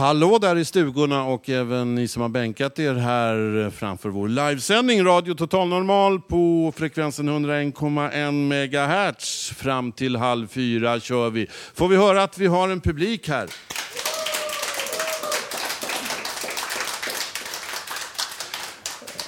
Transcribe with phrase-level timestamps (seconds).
[0.00, 5.04] Hallå där i stugorna och även ni som har bänkat er här framför vår livesändning.
[5.04, 9.50] Radio Total Normal på frekvensen 101,1 MHz.
[9.56, 11.46] Fram till halv fyra kör vi.
[11.74, 13.48] Får vi höra att vi har en publik här?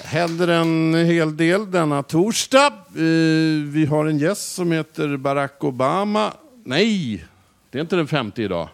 [0.03, 2.73] händer en hel del denna torsdag.
[2.95, 6.33] Eh, vi har en gäst som heter Barack Obama.
[6.65, 7.25] Nej,
[7.71, 8.69] det är inte den femte idag.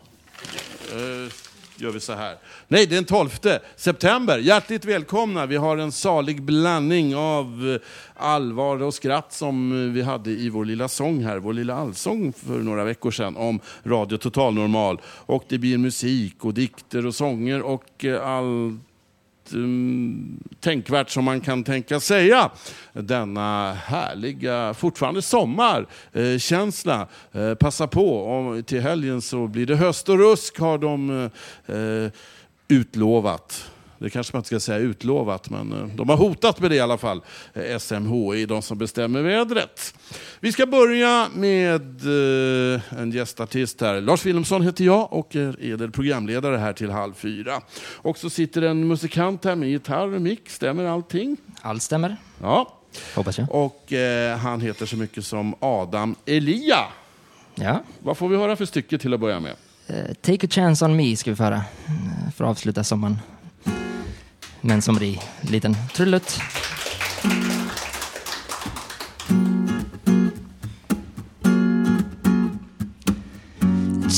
[0.92, 1.49] Eh,
[1.82, 2.38] Gör vi så här.
[2.68, 3.30] Nej, det är den 12
[3.76, 4.38] september.
[4.38, 5.46] Hjärtligt välkomna.
[5.46, 10.50] Vi har en salig blandning av eh, allvar och skratt som eh, vi hade i
[10.50, 15.02] vår lilla sång här, vår lilla allsång för några veckor sedan om Radio Total Normal.
[15.06, 21.42] Och det blir musik och dikter och sånger och eh, allt mm, tänkvärt som man
[21.42, 22.50] kan tänka säga.
[22.94, 27.08] Denna härliga, fortfarande sommarkänsla.
[27.32, 31.30] Eh, passa på, om, till helgen så blir det höst och rusk har de
[31.66, 32.12] eh, eh
[32.72, 33.72] utlovat.
[34.00, 36.80] Det kanske man inte ska säga utlovat, men eh, de har hotat med det i
[36.80, 37.22] alla fall.
[37.54, 39.94] Eh, SMHI, de som bestämmer vädret.
[40.40, 41.82] Vi ska börja med
[42.76, 44.02] eh, en gästartist här.
[44.02, 47.62] Lars Wilhelmsson heter jag och är edel programledare här till halv fyra.
[47.96, 50.50] Och så sitter en musikant här med gitarr och mick.
[50.50, 51.38] Stämmer allting?
[51.62, 52.78] Allt stämmer, Ja.
[53.16, 53.48] hoppas jag.
[53.52, 56.78] Och eh, han heter så mycket som Adam Elia.
[57.56, 57.84] Ja.
[58.00, 59.56] Vad får vi höra för stycke till att börja med?
[60.22, 61.62] Take a chance on me ska vi föra
[62.36, 63.18] för att avsluta sommaren.
[64.62, 66.42] Med en somrig liten trullutt.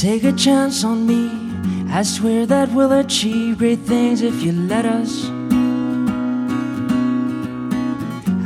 [0.01, 1.29] Take a chance on me.
[1.93, 5.29] I swear that we'll achieve great things if you let us.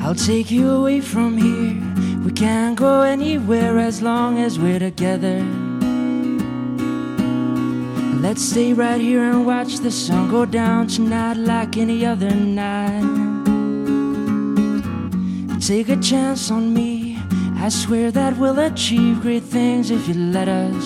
[0.03, 1.81] I'll take you away from here.
[2.25, 5.64] We can't go anywhere as long as we're together.
[8.27, 13.03] Let's stay right here and watch the sun go down tonight like any other night.
[15.61, 17.19] Take a chance on me.
[17.57, 20.85] I swear that we'll achieve great things if you let us.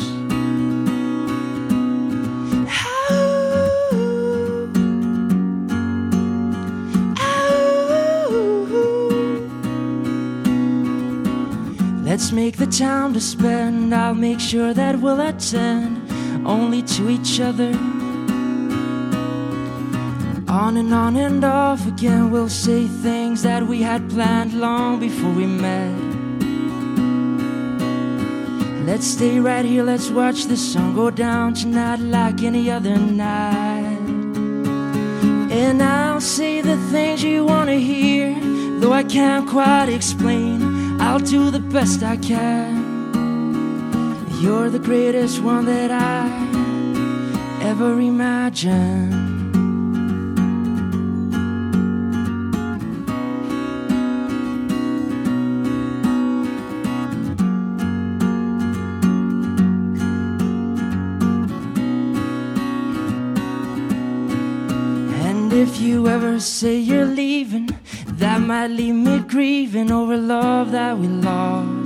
[12.03, 13.95] Let's make the time to spend.
[13.95, 15.98] I'll make sure that we'll attend
[16.45, 17.72] only to each other.
[20.47, 25.31] On and on and off again, we'll say things that we had planned long before
[25.31, 25.95] we met.
[28.85, 34.00] Let's stay right here, let's watch the sun go down tonight like any other night.
[35.51, 38.35] And I'll say the things you wanna hear,
[38.79, 41.00] though I can't quite explain.
[41.00, 42.78] I'll do the best I can.
[44.41, 46.23] You're the greatest one that I
[47.61, 49.13] ever imagined.
[65.21, 67.69] And if you ever say you're leaving,
[68.06, 71.78] that might leave me grieving over love that we lost.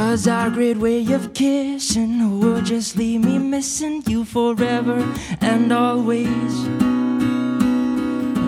[0.00, 4.98] Because our great way of kissing will just leave me missing you forever
[5.42, 6.54] and always.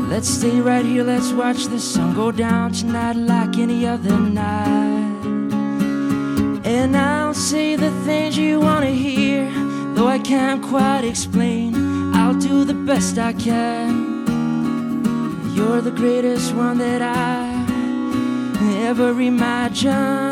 [0.09, 5.27] Let's stay right here, let's watch the sun go down tonight like any other night.
[6.65, 9.45] And I'll say the things you wanna hear,
[9.95, 12.15] though I can't quite explain.
[12.15, 14.25] I'll do the best I can.
[15.55, 17.45] You're the greatest one that I
[18.89, 20.32] ever imagined.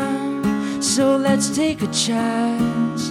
[1.01, 3.09] So let's take a chance.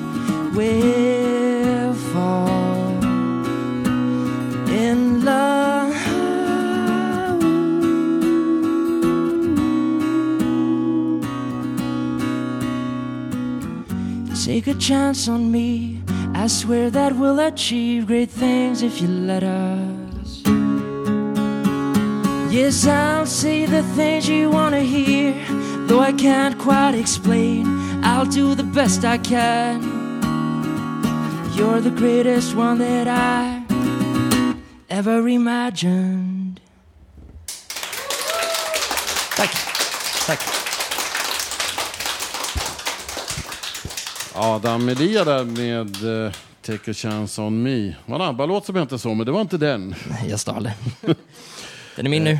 [0.54, 3.02] We'll fall
[4.70, 5.92] in love.
[14.44, 16.00] Take a chance on me.
[16.32, 20.42] I swear that we'll achieve great things if you let us.
[22.54, 25.34] Yes, I'll say the things you want to hear,
[25.88, 27.79] though I can't quite explain.
[28.02, 29.82] I'll do the best I can.
[31.56, 33.62] You're the greatest one that I
[34.88, 36.60] ever imagined.
[39.36, 39.50] Tack.
[40.26, 40.40] Tack.
[44.34, 46.32] Adam Media där med eh,
[46.62, 47.76] Take a chance on me.
[47.76, 49.94] Det var en ABBA-låt som hette så, men det var inte den.
[50.28, 51.14] Jag stal den.
[51.96, 52.38] Den är min nu.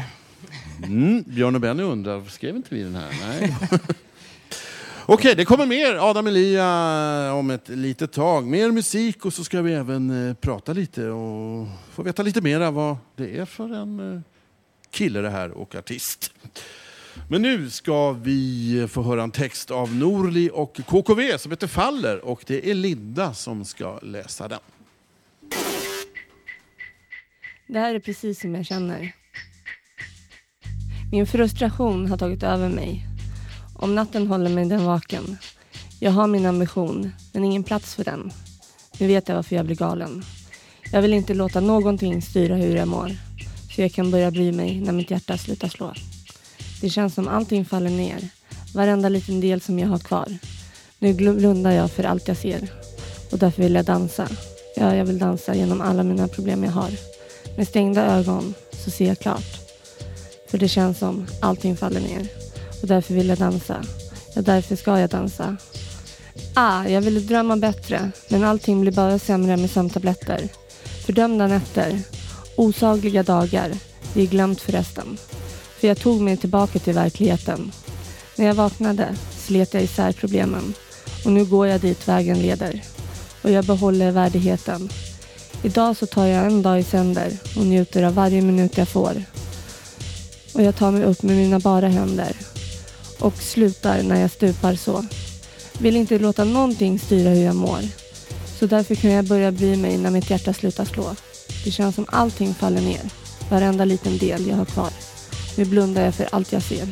[0.83, 3.09] Mm, Björn och Benny undrar, skrev inte vi den här?
[3.27, 3.57] Nej.
[5.13, 8.47] Okej, det kommer mer Adam Elia om ett litet tag.
[8.47, 12.71] Mer musik och så ska vi även eh, prata lite och få veta lite mer
[12.71, 14.21] vad det är för en eh,
[14.91, 16.33] kille det här och artist.
[17.31, 22.25] Men nu ska vi få höra en text av Norli och KKV som heter Faller
[22.25, 24.61] och det är Linda som ska läsa den.
[27.67, 29.13] Det här är precis som jag känner.
[31.13, 33.10] Min frustration har tagit över mig.
[33.83, 35.39] Om natten håller mig den vaken.
[35.99, 38.33] Jag har min ambition, men ingen plats för den.
[38.99, 40.25] Nu vet jag varför jag blir galen.
[40.93, 43.17] Jag vill inte låta någonting styra hur jag mår.
[43.75, 45.95] Så jag kan börja bry mig när mitt hjärta slutar slå.
[46.81, 48.29] Det känns som allting faller ner.
[48.75, 50.39] Varenda liten del som jag har kvar.
[50.99, 52.69] Nu blundar jag för allt jag ser.
[53.33, 54.29] Och därför vill jag dansa.
[54.77, 56.91] Ja, jag vill dansa genom alla mina problem jag har.
[57.57, 58.55] Med stängda ögon
[58.85, 59.61] så ser jag klart.
[60.51, 62.50] För det känns som allting faller ner.
[62.83, 63.85] Och därför vill jag dansa.
[64.35, 65.57] Ja, därför ska jag dansa.
[66.55, 68.11] Ah, jag ville drömma bättre.
[68.29, 70.49] Men allting blir bara sämre med sömntabletter.
[71.07, 72.01] Fördömda nätter.
[72.57, 73.73] Osagliga dagar.
[74.15, 75.17] Det är glömt förresten.
[75.81, 77.73] För jag tog mig tillbaka till verkligheten.
[78.37, 79.09] När jag vaknade
[79.47, 80.75] slet jag isär problemen.
[81.25, 82.83] Och nu går jag dit vägen leder.
[83.43, 84.89] Och jag behåller värdigheten.
[85.63, 89.23] Idag så tar jag en dag i sänder och njuter av varje minut jag får.
[90.55, 92.37] Och jag tar mig upp med mina bara händer.
[93.21, 95.05] Och slutar när jag stupar så.
[95.79, 97.81] Vill inte låta någonting styra hur jag mår.
[98.59, 101.15] Så därför kan jag börja bry mig när mitt hjärta slutar slå.
[101.65, 103.01] Det känns som allting faller ner.
[103.51, 104.91] Varenda liten del jag har kvar.
[105.57, 106.89] Nu blundar jag för allt jag ser.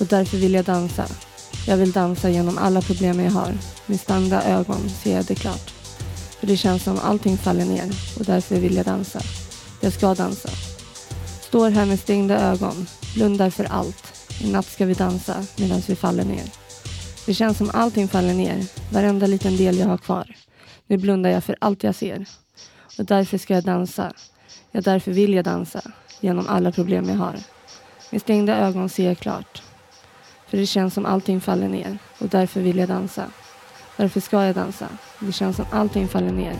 [0.00, 1.06] Och därför vill jag dansa.
[1.66, 3.58] Jag vill dansa genom alla problem jag har.
[3.86, 5.70] Med stängda ögon ser jag det klart.
[6.40, 9.20] För det känns som allting faller ner och därför vill jag dansa.
[9.80, 10.48] Jag ska dansa.
[11.40, 14.17] Står här med stängda ögon, blundar för allt.
[14.40, 16.44] I natt ska vi dansa medan vi faller ner.
[17.26, 20.36] Det känns som allting faller ner, varenda liten del jag har kvar.
[20.86, 22.26] Nu blundar jag för allt jag ser.
[22.98, 24.12] Och därför ska jag dansa.
[24.70, 25.80] Ja, därför vill jag dansa.
[26.20, 27.36] Genom alla problem jag har.
[28.10, 29.62] Med stängda ögon ser jag klart.
[30.46, 33.24] För det känns som allting faller ner och därför vill jag dansa.
[33.96, 34.88] Därför ska jag dansa.
[35.20, 36.54] Det känns som allting faller ner.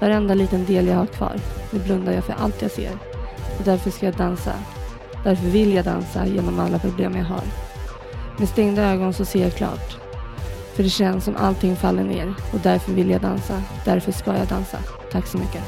[0.00, 1.40] Varenda liten del jag har kvar.
[1.72, 2.92] Nu blundar jag för allt jag ser.
[3.58, 4.54] Och därför ska jag dansa.
[5.24, 7.42] Därför vill jag dansa genom alla problem jag har.
[8.38, 9.96] Med stängda ögon så ser jag klart.
[10.74, 13.62] För det känns som allting faller ner och därför vill jag dansa.
[13.84, 14.78] Därför ska jag dansa.
[15.12, 15.62] Tack så mycket.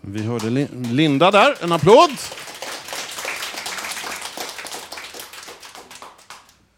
[0.00, 2.10] Vi hörde Linda där, en applåd.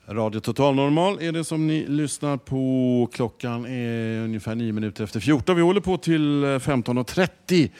[0.06, 3.08] Radio Total Normal är det som ni lyssnar på.
[3.12, 5.56] Klockan är ungefär nio minuter efter 14.
[5.56, 7.70] Vi håller på till eh, 15.30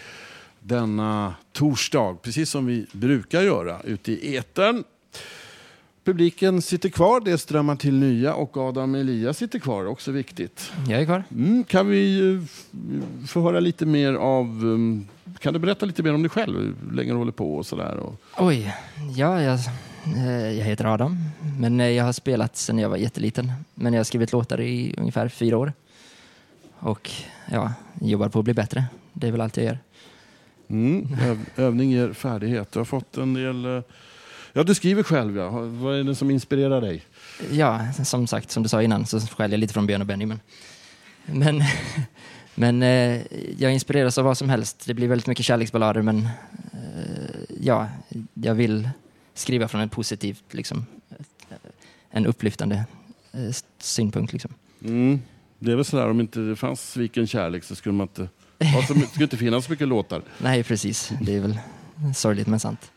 [0.60, 4.84] denna torsdag, precis som vi brukar göra ute i etern.
[6.04, 10.72] Publiken sitter kvar, det strömmar till nya och Adam Elias sitter kvar, också viktigt.
[10.88, 11.24] Jag är kvar.
[11.30, 14.46] Mm, kan vi eh, få höra lite mer av...
[14.64, 15.08] um,
[15.40, 17.96] Kan du berätta lite mer om dig själv, hur länge du håller på och sådär?
[17.96, 18.20] Och...
[18.38, 18.74] Oj,
[19.16, 19.60] ja, jag, eh,
[20.58, 21.18] jag heter Adam,
[21.58, 23.52] men eh, jag har spelat sedan jag var jätteliten.
[23.74, 25.72] Men jag har skrivit låtar i ungefär fyra år.
[26.78, 27.10] Och
[27.50, 28.84] ja, jobbar på att bli bättre.
[29.12, 29.78] Det är väl allt jag gör.
[30.68, 32.72] Mm, öv, övning ger färdighet.
[32.72, 33.64] Du har fått en del...
[33.64, 33.82] eh,
[34.56, 35.50] Ja, du skriver själv, ja.
[35.50, 37.02] Vad är det som inspirerar dig?
[37.50, 40.26] Ja, som sagt, som du sa innan så skäller jag lite från Björn och Benny.
[40.26, 40.40] Men,
[41.26, 41.62] men,
[42.54, 43.20] men eh,
[43.58, 44.86] jag inspireras av vad som helst.
[44.86, 46.28] Det blir väldigt mycket kärleksballader, men
[46.72, 47.88] eh, ja,
[48.34, 48.88] jag vill
[49.34, 50.86] skriva från en positivt, liksom,
[52.10, 52.84] en upplyftande
[53.32, 54.32] eh, synpunkt.
[54.32, 54.54] Liksom.
[54.84, 55.20] Mm.
[55.58, 58.28] Det är väl sådär, om inte det fanns sviken kärlek så skulle man inte...
[58.58, 60.22] Ja, så my- skulle inte finnas så mycket låtar.
[60.38, 61.12] Nej, precis.
[61.20, 61.58] Det är väl
[62.16, 62.90] sorgligt men sant.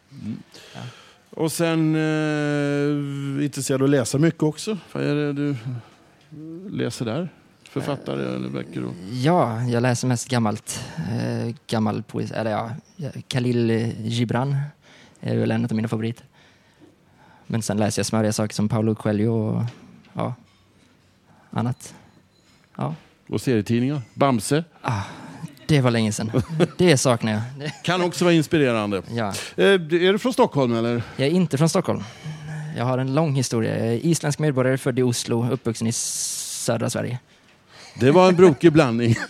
[1.29, 4.77] Och sen eh, intresserad av att läsa mycket också.
[4.91, 5.55] Vad är det du
[6.69, 7.29] läser där?
[7.69, 8.85] Författare eller böcker?
[8.85, 8.93] Och...
[9.11, 10.83] Ja, jag läser mest gammalt.
[10.97, 12.33] Eh, gammal poesi.
[12.33, 12.71] Eller ja,
[13.27, 14.57] Khalil Gibran
[15.21, 16.25] är väl en av mina favoriter.
[17.47, 19.63] Men sen läser jag smöriga saker som Paulo Coelho och
[20.13, 20.33] ja,
[21.51, 21.95] annat.
[22.75, 22.95] Ja.
[23.29, 24.01] Och serietidningar?
[24.13, 24.63] Bamse?
[24.81, 25.01] Ah,
[25.67, 26.31] det var länge sedan.
[26.77, 27.41] Det saknar jag.
[27.83, 29.01] Kan också vara inspirerande.
[29.11, 29.33] Ja.
[29.55, 31.03] Eh, är du från Stockholm eller?
[31.15, 32.03] Jag är inte från Stockholm.
[32.77, 33.77] Jag har en lång historia.
[33.77, 37.19] Jag är isländsk medborgare, född i Oslo, uppvuxen i södra Sverige.
[37.99, 39.15] Det var en brokig blandning.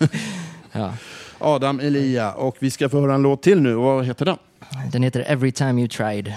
[0.71, 0.93] Ja.
[1.39, 2.33] Adam Elia.
[2.33, 3.73] Och vi ska få höra en låt till nu.
[3.73, 4.37] Vad heter den?
[4.91, 6.33] Den heter Every time you tried.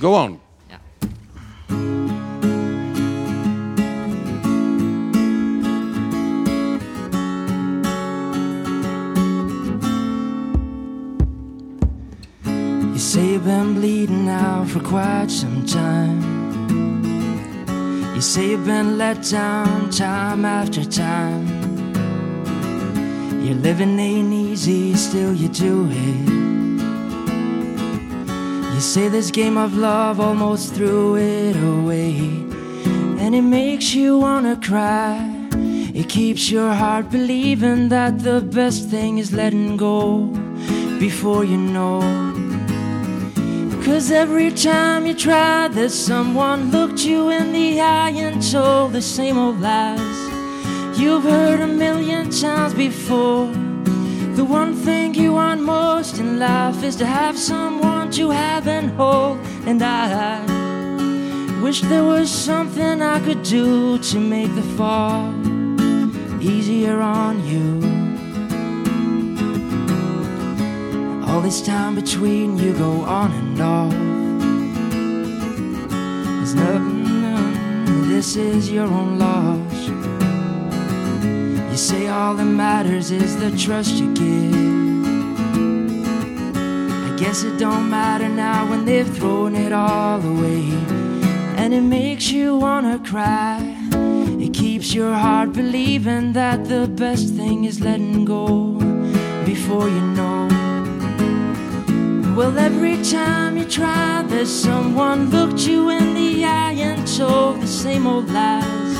[0.00, 0.40] Go on.
[12.92, 16.22] You say you've been bleeding now for quite some time.
[18.14, 21.46] You say you've been let down time after time.
[23.44, 26.57] Your living ain't easy, still you do it.
[28.78, 32.14] You say this game of love almost threw it away.
[33.18, 35.18] And it makes you wanna cry.
[35.92, 40.26] It keeps your heart believing that the best thing is letting go
[41.00, 41.98] before you know.
[43.84, 49.02] Cause every time you try, there's someone looked you in the eye and told the
[49.02, 50.18] same old lies
[50.96, 53.48] you've heard a million times before.
[54.36, 58.90] The one thing you want most in life is to have someone to have and
[58.92, 59.38] hold.
[59.66, 60.40] And I
[61.62, 65.32] wish there was something I could do to make the fall
[66.40, 67.98] easier on you.
[71.26, 73.92] All this time between you go on and off.
[76.38, 79.88] There's nothing, this is your own loss.
[81.70, 84.87] You say all that matters is the trust you give.
[87.20, 90.62] Guess it don't matter now when they've thrown it all away.
[91.56, 93.58] And it makes you wanna cry.
[94.38, 98.74] It keeps your heart believing that the best thing is letting go
[99.44, 100.46] before you know.
[102.36, 107.66] Well, every time you try, there's someone looked you in the eye and told the
[107.66, 108.94] same old lies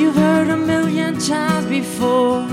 [0.00, 2.46] you've heard a million times before.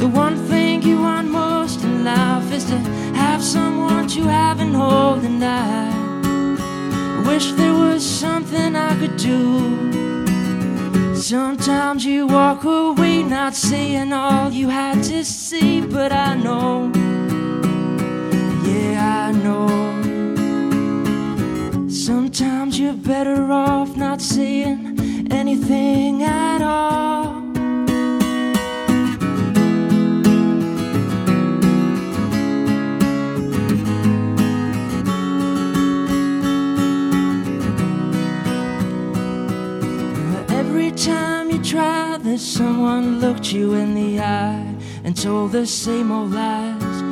[0.00, 2.99] The one thing you want most in life is to
[3.30, 5.86] have someone to have and hold, and I
[7.28, 9.44] wish there was something I could do.
[11.14, 16.90] Sometimes you walk away not seeing all you had to see, but I know
[18.70, 19.68] yeah, I know.
[21.88, 27.09] Sometimes you're better off not saying anything at all.
[42.40, 47.02] Someone looked you in the eye and told the same old lies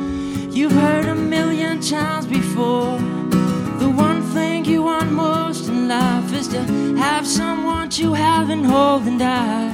[0.51, 2.97] you've heard a million times before.
[3.77, 6.63] The one thing you want most in life is to
[6.95, 9.71] have someone to have and hold, and die.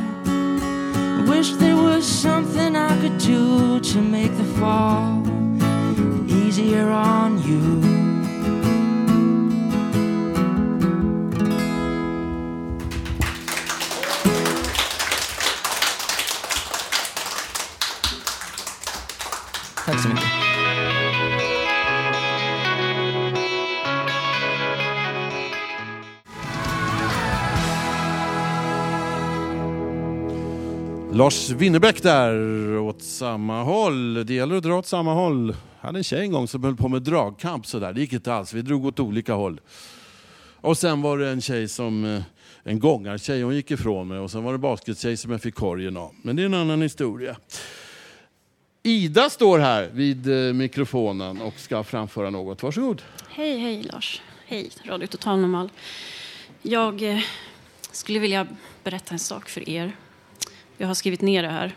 [1.19, 5.24] I wish there was something I could do to make the fall
[6.27, 7.95] easier on you.
[31.15, 34.25] Lars Winnerbäck där, åt samma håll.
[34.25, 35.55] Det gäller att dra åt samma håll.
[35.81, 37.93] Jag hade en tjej en gång som höll på med dragkamp sådär.
[37.93, 39.62] Det gick inte alls, vi drog åt olika håll.
[40.62, 42.22] Och sen var det en tjej som, eh,
[42.63, 44.19] en gångartjej, hon gick ifrån mig.
[44.19, 46.15] Och sen var det baskettjej som jag fick korgen av.
[46.22, 47.36] Men det är en annan historia.
[48.84, 52.63] Ida står här vid eh, mikrofonen och ska framföra något.
[52.63, 53.01] Varsågod.
[53.29, 54.22] Hej, hej Lars.
[54.45, 55.69] Hej, Radio Total Normal.
[56.62, 57.19] Jag eh,
[57.91, 58.48] skulle vilja
[58.84, 59.95] berätta en sak för er.
[60.77, 61.75] Jag har skrivit ner det här.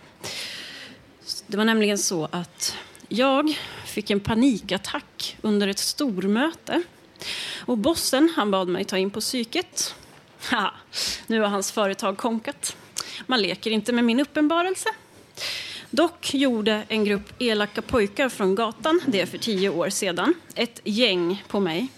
[1.47, 2.77] Det var nämligen så att
[3.09, 6.83] jag fick en panikattack under ett stormöte.
[7.57, 9.95] Och bossen han bad mig ta in på psyket.
[10.51, 10.75] Ha,
[11.27, 12.77] nu har hans företag konkat.
[13.27, 14.89] Man leker inte med min uppenbarelse.
[15.91, 21.45] Dock gjorde en grupp elaka pojkar från gatan, det för tio år sedan, ett gäng
[21.49, 21.89] på mig.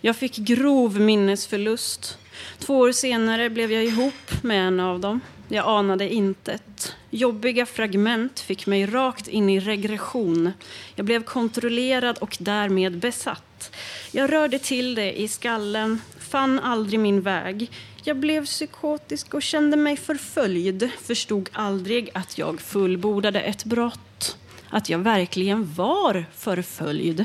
[0.00, 2.18] Jag fick grov minnesförlust.
[2.58, 5.20] Två år senare blev jag ihop med en av dem.
[5.50, 6.96] Jag anade intet.
[7.10, 10.52] Jobbiga fragment fick mig rakt in i regression.
[10.94, 13.74] Jag blev kontrollerad och därmed besatt.
[14.12, 17.70] Jag rörde till det i skallen, fann aldrig min väg.
[18.04, 20.90] Jag blev psykotisk och kände mig förföljd.
[21.02, 24.36] Förstod aldrig att jag fullbordade ett brott.
[24.70, 27.24] Att jag verkligen var förföljd.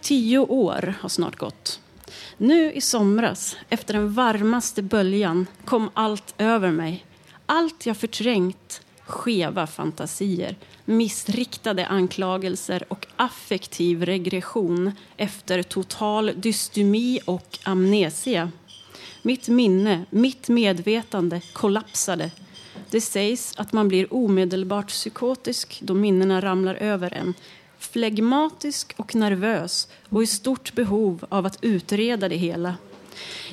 [0.00, 1.80] Tio år har snart gått.
[2.38, 7.06] Nu i somras, efter den varmaste böljan, kom allt över mig.
[7.46, 18.50] Allt jag förträngt, skeva fantasier, missriktade anklagelser och affektiv regression efter total dystemi och amnesia.
[19.22, 22.30] Mitt minne, mitt medvetande kollapsade.
[22.90, 27.34] Det sägs att man blir omedelbart psykotisk då minnena ramlar över en
[27.94, 32.76] flegmatisk och nervös och i stort behov av att utreda det hela.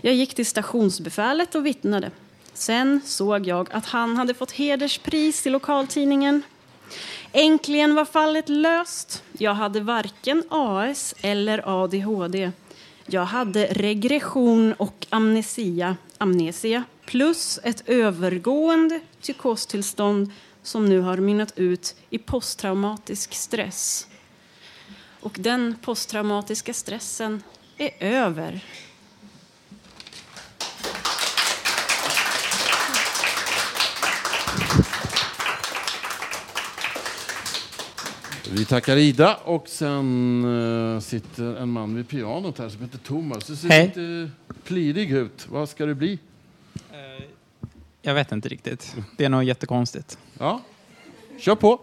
[0.01, 2.11] Jag gick till stationsbefälet och vittnade.
[2.53, 6.43] Sen såg jag att han hade fått hederspris i lokaltidningen.
[7.31, 9.23] Äntligen var fallet löst.
[9.37, 12.51] Jag hade varken AS eller ADHD.
[13.05, 20.31] Jag hade regression och amnesia, amnesia plus ett övergående psykostillstånd
[20.63, 24.07] som nu har mynnat ut i posttraumatisk stress.
[25.21, 27.43] Och den posttraumatiska stressen
[27.77, 28.63] är över.
[38.51, 43.45] Vi tackar Ida och sen uh, sitter en man vid pianot här som heter Thomas.
[43.45, 43.87] Du ser Hej.
[43.87, 44.31] lite
[44.63, 45.47] plirig ut.
[45.49, 46.19] Vad ska du bli?
[48.01, 48.95] Jag vet inte riktigt.
[49.17, 50.17] Det är nog jättekonstigt.
[50.37, 50.61] Ja,
[51.37, 51.81] kör på.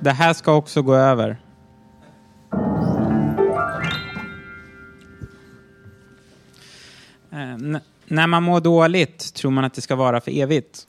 [0.00, 1.36] Det här ska också gå över.
[7.30, 10.86] Eh, n- när man mår dåligt tror man att det ska vara för evigt.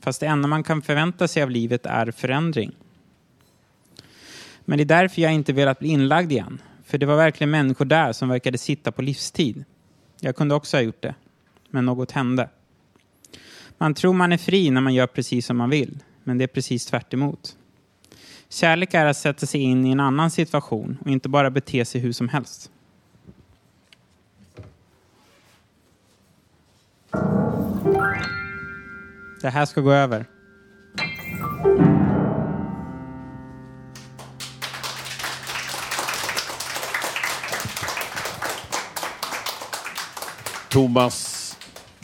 [0.00, 2.72] Fast det enda man kan förvänta sig av livet är förändring.
[4.64, 6.62] Men det är därför jag inte velat bli inlagd igen.
[6.84, 9.64] För det var verkligen människor där som verkade sitta på livstid.
[10.20, 11.14] Jag kunde också ha gjort det.
[11.70, 12.48] Men något hände.
[13.78, 15.98] Man tror man är fri när man gör precis som man vill.
[16.24, 17.56] Men det är precis tvärt emot.
[18.52, 22.00] Kärlek är att sätta sig in i en annan situation och inte bara bete sig
[22.00, 22.70] hur som helst.
[29.42, 30.26] Det här ska gå över.
[40.68, 41.56] Thomas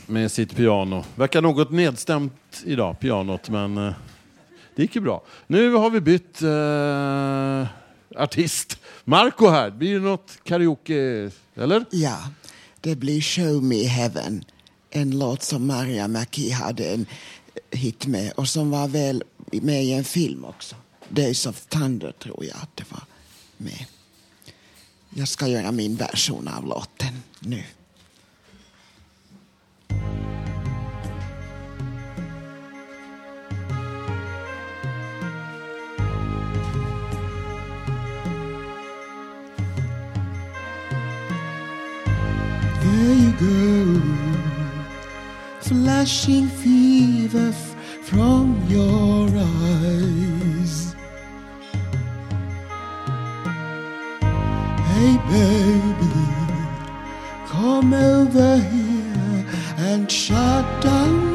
[0.06, 1.04] med sitt piano.
[1.14, 3.92] Verkar något nedstämt idag, pianot, men eh,
[4.76, 5.22] det gick ju bra.
[5.46, 7.66] Nu har vi bytt eh,
[8.22, 8.78] artist.
[9.04, 11.84] Marco här, blir det något karaoke, eller?
[11.90, 12.30] Ja,
[12.80, 14.44] det blir Show Me Heaven.
[14.90, 17.06] En låt som Maria McKee hade en
[17.70, 20.76] hit med och som var väl med i en film också.
[21.08, 23.02] Days of Thunder tror jag att det var
[23.56, 23.86] med.
[25.10, 27.62] Jag ska göra min version av låten nu.
[42.86, 44.00] There you go,
[45.60, 47.50] flashing fever
[48.02, 50.94] from your eyes.
[54.90, 56.14] Hey, baby,
[57.48, 59.44] come over here
[59.78, 61.25] and shut down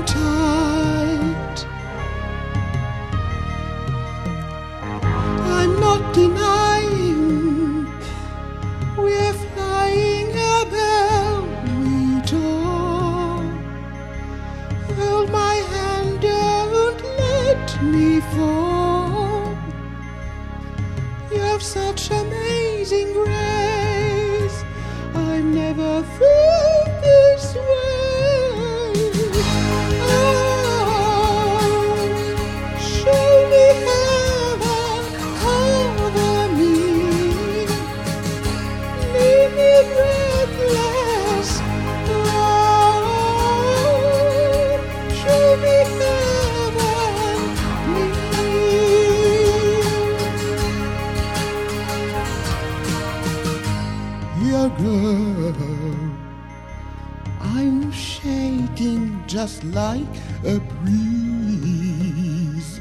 [59.42, 60.06] just like
[60.46, 62.80] a breeze.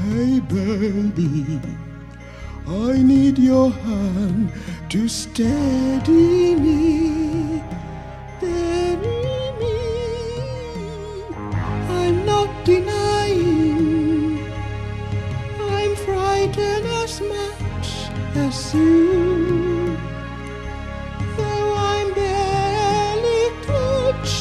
[0.00, 1.60] Hey baby,
[2.66, 4.50] I need your hand
[4.88, 6.45] to steady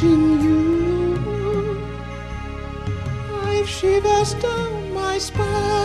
[0.05, 1.77] touching you.
[3.43, 5.84] I've shivers down my spine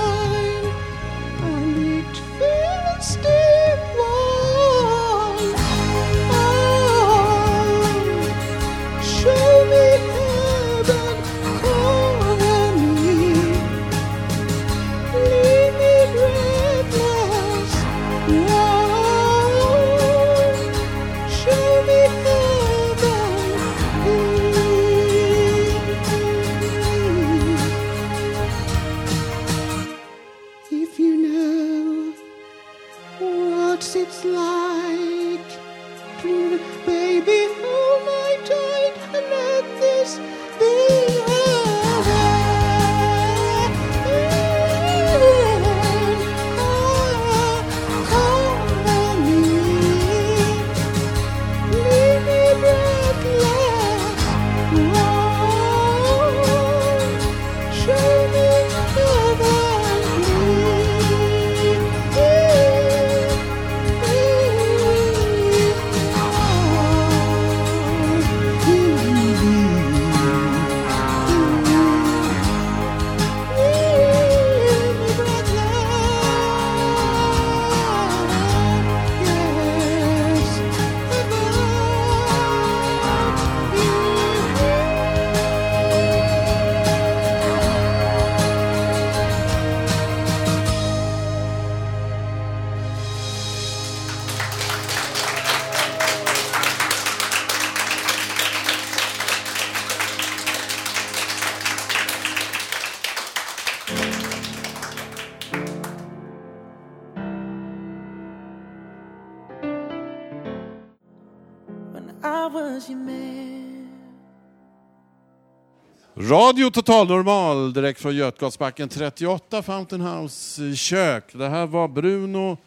[116.17, 121.25] Radio Total Normal direkt från Götgatsbacken 38, Fountain House eh, kök.
[121.33, 122.59] Det här var Bruno,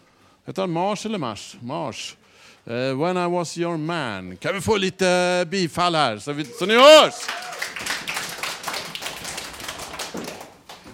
[0.46, 1.56] heter han Mars eller Mars?
[1.60, 2.16] Mars.
[2.68, 4.38] Uh, when I was your man.
[4.38, 7.14] Kan vi få lite bifall här så, vi, så ni hörs?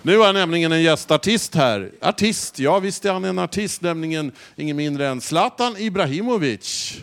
[0.02, 1.92] Nu är nämligen en gästartist här.
[2.02, 7.02] Artist, ja visst är han en artist, nämligen ingen mindre än Zlatan Ibrahimovic.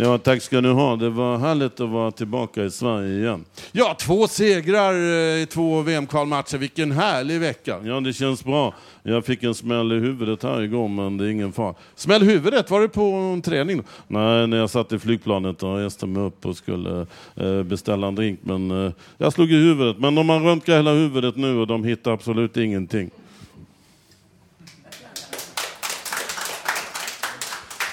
[0.00, 0.96] Ja, tack ska ni ha.
[0.96, 3.44] Det var härligt att vara tillbaka i Sverige igen.
[3.72, 6.58] Ja, två segrar eh, i två VM-kvalmatcher.
[6.58, 7.80] Vilken härlig vecka.
[7.84, 8.74] Ja, det känns bra.
[9.02, 11.74] Jag fick en smäll i huvudet här igår, men det är ingen fara.
[11.94, 13.82] Smäll huvudet, var det på en träning?
[14.08, 18.14] Nej, när jag satt i flygplanet och reste mig upp och skulle eh, beställa en
[18.14, 18.40] drink.
[18.42, 19.98] Men eh, jag slog i huvudet.
[19.98, 23.10] Men de har röntgat hela huvudet nu och de hittar absolut ingenting.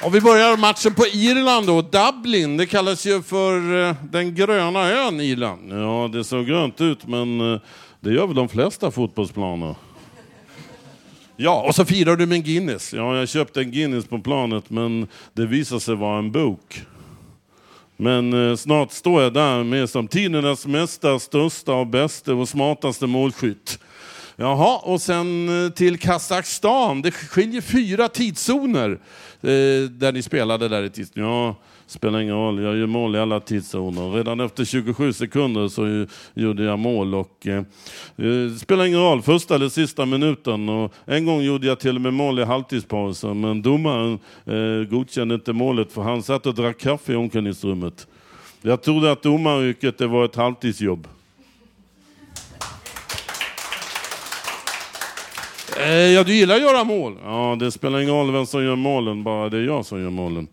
[0.05, 2.57] Och vi börjar matchen på Irland då, Dublin.
[2.57, 5.71] Det kallas ju för eh, den gröna ön Irland.
[5.71, 7.59] Ja, det såg grönt ut, men eh,
[7.99, 9.75] det gör väl de flesta fotbollsplaner.
[11.35, 12.93] Ja, och så firar du med en Guinness.
[12.93, 16.81] Ja, jag köpte en Guinness på planet, men det visade sig vara en bok.
[17.97, 23.07] Men eh, snart står jag där med som tidernas mesta, största och bästa och smartaste
[23.07, 23.79] målskytt.
[24.37, 27.01] Jaha, och sen eh, till Kazakstan.
[27.01, 28.91] Det skiljer fyra tidszoner
[29.41, 31.11] eh, där ni spelade där i tids.
[31.13, 31.55] Ja,
[31.87, 32.63] spelar ingen roll.
[32.63, 34.11] Jag gör mål i alla tidszoner.
[34.11, 37.63] Redan efter 27 sekunder så gjorde jag mål och eh,
[38.17, 40.69] eh, spelar ingen roll, första eller sista minuten.
[40.69, 45.35] Och en gång gjorde jag till och med mål i halvtidspausen, men domaren eh, godkände
[45.35, 48.07] inte målet för han satt och drack kaffe i omklädningsrummet.
[48.61, 51.07] Jag trodde att domaryrket det var ett halvtidsjobb.
[55.87, 57.17] Ja, du gillar att göra mål.
[57.23, 60.09] Ja, det spelar ingen roll vem som gör målen, bara det är jag som gör
[60.09, 60.47] målen.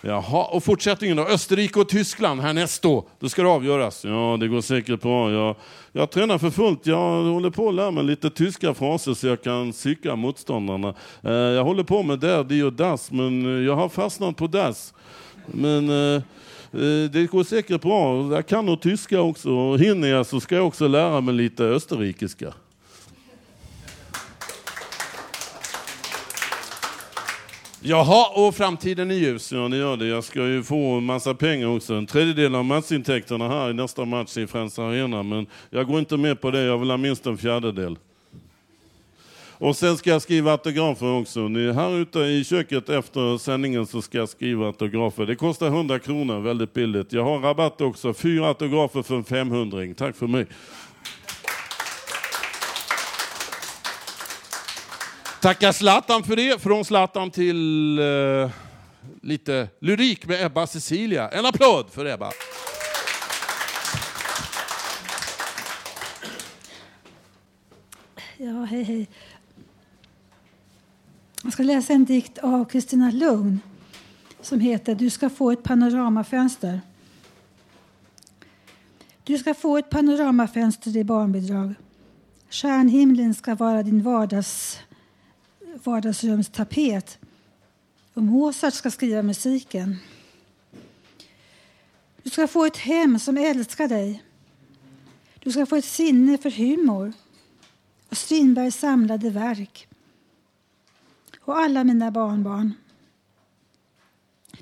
[0.00, 1.22] Jaha, och fortsättningen då?
[1.22, 3.06] Österrike och Tyskland härnäst då.
[3.20, 4.04] Då ska det avgöras.
[4.04, 5.32] Ja, det går säkert bra.
[5.32, 5.56] Jag,
[5.92, 6.86] jag tränar för fullt.
[6.86, 10.94] Jag håller på att lära mig lite tyska fraser så jag kan psyka motståndarna.
[11.22, 14.46] Eh, jag håller på med där, di och das, men eh, jag har fastnat på
[14.46, 14.94] das.
[15.46, 16.22] Men eh,
[16.72, 18.32] eh, det går säkert bra.
[18.34, 19.50] Jag kan nog tyska också.
[19.50, 22.52] Och hinner jag så ska jag också lära mig lite österrikiska.
[27.82, 29.52] Jaha, och framtiden är ljus.
[29.52, 30.06] Ja, det gör det.
[30.06, 31.94] Jag ska ju få en massa pengar också.
[31.94, 35.22] En tredjedel av matchintäkterna här i nästa match i Friends Arena.
[35.22, 36.60] Men jag går inte med på det.
[36.60, 37.96] Jag vill ha minst en fjärdedel.
[39.60, 41.40] Och sen ska jag skriva autografer också.
[41.40, 45.26] Ni här ute i köket efter sändningen så ska jag skriva autografer.
[45.26, 47.12] Det kostar 100 kronor, väldigt billigt.
[47.12, 48.14] Jag har rabatt också.
[48.14, 50.46] Fyra autografer för en 500 Tack för mig.
[55.40, 56.62] Tackar Zlatan för det.
[56.62, 58.50] Från Zlatan till eh,
[59.22, 61.28] lite lyrik med Ebba Cecilia.
[61.28, 62.32] En applåd för Ebba.
[68.36, 69.08] Ja, hej hej.
[71.42, 73.60] Jag ska läsa en dikt av Kristina Lugn
[74.40, 76.80] som heter Du ska få ett panoramafönster.
[79.24, 81.74] Du ska få ett panoramafönster i barnbidrag.
[82.50, 84.78] Stjärnhimlen ska vara din vardags,
[85.84, 87.18] vardagsrumstapet.
[88.14, 89.96] Och Mozart ska skriva musiken.
[92.22, 94.22] Du ska få ett hem som älskar dig.
[95.38, 97.12] Du ska få ett sinne för humor
[98.08, 99.88] och Strindbergs samlade verk
[101.40, 102.74] och alla mina barnbarn.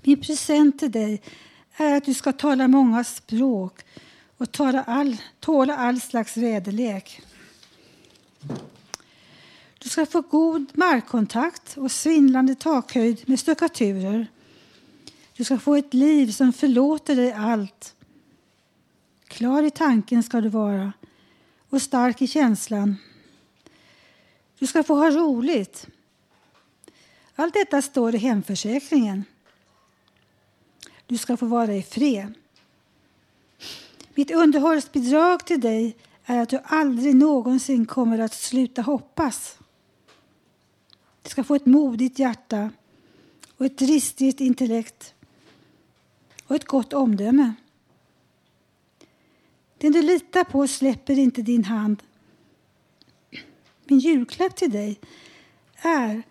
[0.03, 1.23] Min present till dig
[1.77, 3.81] är att du ska tala många språk
[4.37, 7.23] och tåla all, tåla all slags väderlek.
[9.87, 14.27] Du ska få god markkontakt och svindlande takhöjd med stuckaturer.
[15.37, 17.94] Du ska få ett liv som förlåter dig allt.
[19.29, 20.92] Klar i tanken ska du vara
[21.68, 22.96] och stark i känslan.
[24.59, 25.87] Du ska få ha roligt.
[27.35, 29.25] Allt detta står i hemförsäkringen.
[31.07, 32.35] Du ska få vara i fred.
[34.14, 39.59] Mitt underhållsbidrag till dig är att du aldrig någonsin kommer att sluta hoppas.
[41.27, 42.71] Du ska få ett modigt hjärta
[43.57, 45.15] och ett dristigt intellekt
[46.47, 47.55] och ett gott omdöme.
[49.79, 52.03] Den du litar på släpper inte din hand.
[53.85, 55.01] Min julklapp till dig
[55.77, 56.23] är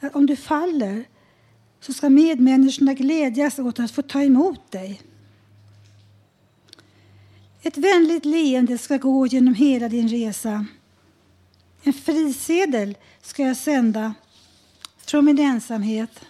[0.00, 1.04] att om du faller
[1.80, 5.02] så ska medmänniskorna glädjas åt att få ta emot dig.
[7.62, 10.66] Ett vänligt leende ska gå genom hela din resa.
[11.86, 14.14] En frisedel ska jag sända
[14.96, 16.20] från min ensamhet.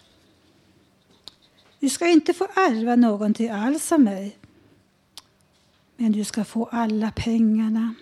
[1.80, 4.38] Du ska inte få ärva någonting alls av mig.
[5.96, 7.94] Men du ska få alla pengarna.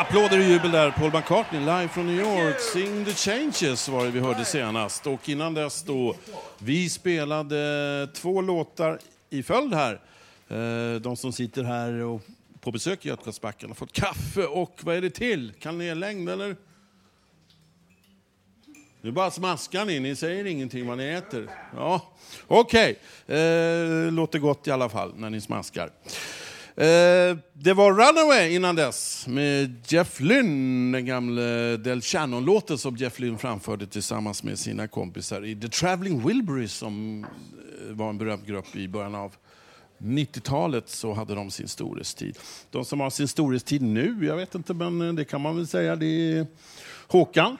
[0.00, 0.90] Applåder och jubel där.
[0.90, 2.60] Paul McCartney live från New York.
[2.60, 5.06] Sing the changes var det vi hörde senast.
[5.06, 6.16] Och innan dess då,
[6.58, 8.98] vi spelade två låtar
[9.30, 10.00] i följd här.
[10.48, 12.22] Eh, de som sitter här och
[12.60, 15.52] på besök i Götgatsbacken har fått kaffe och vad är det till?
[15.60, 16.56] Kanellängd eller?
[19.00, 21.50] Nu bara smaskar ni, ni säger ingenting vad ni äter.
[21.76, 22.12] Ja,
[22.46, 24.10] Okej, okay.
[24.10, 25.90] låter gott i alla fall när ni smaskar.
[26.80, 33.18] Eh, det var Runaway innan dess med Jeff Lynne, den gamle Del Shannon-låten som Jeff
[33.18, 38.46] Lynne framförde tillsammans med sina kompisar i The Traveling Wilburys som eh, var en berömd
[38.46, 39.34] grupp i början av
[39.98, 42.38] 90-talet så hade de sin storhetstid.
[42.70, 45.66] De som har sin storhetstid nu, jag vet inte, men eh, det kan man väl
[45.66, 46.46] säga, det är
[47.06, 47.56] Håkan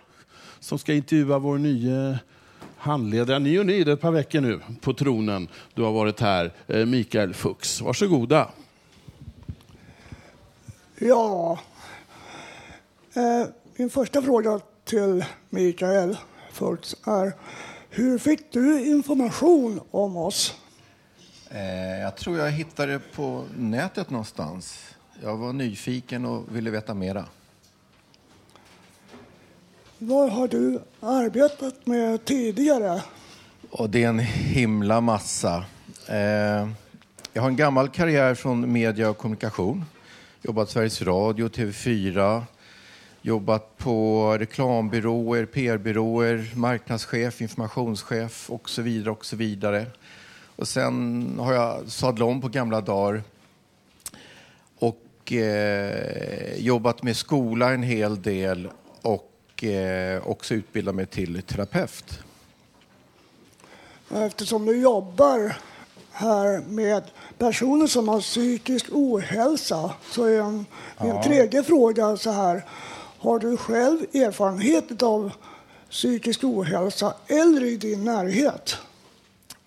[0.61, 2.19] som ska intervjua vår nya
[2.77, 5.49] handledare, Ni och ni, det är ett par veckor nu, på tronen.
[5.75, 7.81] Du har varit här, eh, Mikael Fuchs.
[7.81, 8.51] Varsågoda.
[11.03, 11.59] Ja,
[13.15, 16.17] eh, min första fråga till Mikael
[16.53, 17.33] Fultz är
[17.91, 20.55] hur fick du information om oss?
[21.51, 24.79] Eh, jag tror jag hittade det på nätet någonstans.
[25.23, 27.25] Jag var nyfiken och ville veta mera.
[29.99, 33.03] Vad har du arbetat med tidigare?
[33.71, 35.65] Och det är en himla massa.
[36.09, 36.69] Eh,
[37.33, 39.85] jag har en gammal karriär från media och kommunikation
[40.43, 42.43] jobbat Sveriges Radio, TV4,
[43.23, 49.11] jobbat på reklambyråer, PR-byråer, marknadschef, informationschef och så vidare.
[49.11, 49.87] Och så vidare.
[50.57, 53.23] Och sen har jag sadlat om på gamla dagar
[54.79, 58.69] och eh, jobbat med skola en hel del
[59.03, 62.19] och eh, också utbildat mig till terapeut.
[64.11, 65.57] Eftersom du jobbar
[66.13, 67.03] här med
[67.39, 70.67] personer som har psykisk ohälsa så är en,
[71.01, 71.23] min Ja.
[71.23, 72.65] tredje fråga så här.
[73.19, 75.33] Har du själv erfarenhet av
[75.91, 78.77] psykisk ohälsa eller i din närhet?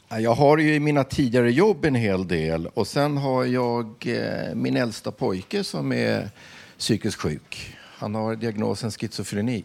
[0.10, 4.56] Jag har ju i mina tidigare jobb en hel del och sen har jag eh,
[4.56, 6.30] min äldsta pojke som är
[6.78, 7.76] psykiskt sjuk.
[7.98, 9.64] Han har diagnosen schizofreni.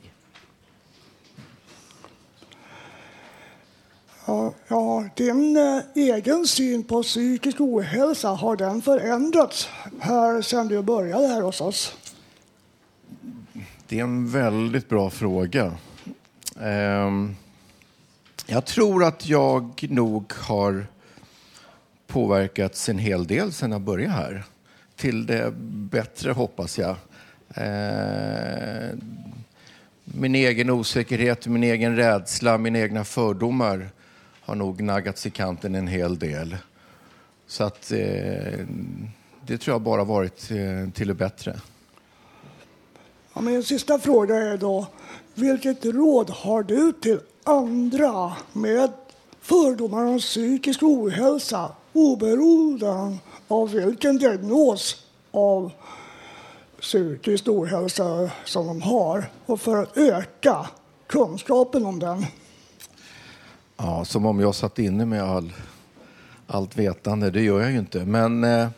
[4.28, 9.68] Ja, ja, din eh, egen syn på psykisk ohälsa, har den förändrats
[10.00, 11.96] här sedan du började här hos oss?
[13.88, 15.72] Det är en väldigt bra fråga.
[16.60, 17.36] Ehm,
[18.46, 20.86] jag tror att jag nog har
[22.06, 24.44] påverkats en hel del sedan jag började här.
[24.96, 25.52] Till det
[25.90, 26.96] bättre, hoppas jag.
[27.54, 29.00] Ehm,
[30.04, 33.90] min egen osäkerhet, min egen rädsla, mina egna fördomar
[34.48, 36.56] har nog naggats i kanten en hel del.
[37.46, 38.66] Så att eh,
[39.46, 41.60] det tror jag bara varit eh, till det bättre.
[43.34, 44.86] Ja, min sista fråga är då,
[45.34, 48.92] vilket råd har du till andra med
[49.40, 55.72] fördomar om psykisk ohälsa oberoende av vilken diagnos av
[56.80, 60.66] psykisk ohälsa som de har och för att öka
[61.06, 62.26] kunskapen om den?
[63.80, 65.52] Ja, som om jag satt inne med all,
[66.46, 67.30] allt vetande.
[67.30, 68.04] Det gör jag ju inte.
[68.04, 68.68] Men eh,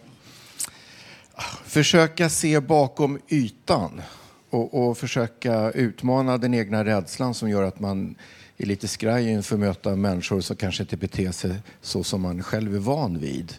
[1.64, 4.02] försöka se bakom ytan
[4.50, 8.14] och, och försöka utmana den egna rädslan som gör att man
[8.56, 12.42] är lite skraj inför att möta människor som kanske inte beter sig så som man
[12.42, 13.54] själv är van vid.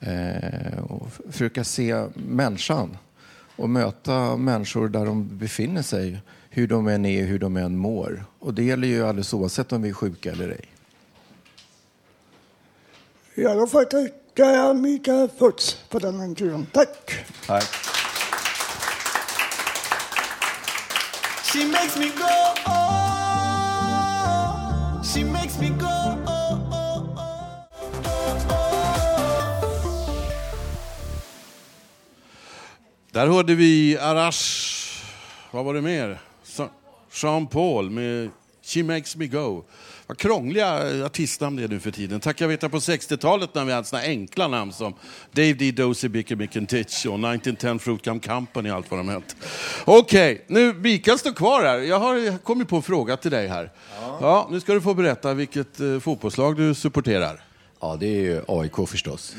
[0.00, 2.96] Eh, och försöka se människan
[3.56, 8.24] och möta människor där de befinner sig, hur de än är, hur de än mår.
[8.38, 10.71] Och det gäller ju alldeles oavsett om vi är sjuka eller ej.
[13.34, 16.66] Ja, då får jag tacka Mikael Futz för den intervjun.
[16.72, 17.14] Tack!
[17.46, 17.64] Tack.
[21.52, 23.02] She makes me go, oh,
[25.02, 25.86] she makes me go,
[26.26, 27.04] oh, oh,
[33.12, 35.02] Där hörde vi Arash,
[35.50, 36.20] vad var det mer?
[37.22, 38.30] Jean Paul med
[38.62, 39.64] She makes me go.
[40.06, 42.20] Vad krångliga artistnamn det är nu för tiden.
[42.20, 44.94] Tack jag vet att på 60-talet när vi hade såna enkla namn som
[45.32, 45.70] Dave D.
[45.70, 49.34] Dozy, Bicker Mickentich och 1910 Fruit Gum Company och allt vad de hette.
[49.84, 51.78] Okej, nu Mikael står kvar här.
[51.78, 53.72] Jag har kommit på en fråga till dig här.
[54.20, 54.48] Ja.
[54.50, 57.44] nu ska du få berätta vilket eh, fotbollslag du supporterar.
[57.80, 59.34] Ja, det är ju AIK förstås.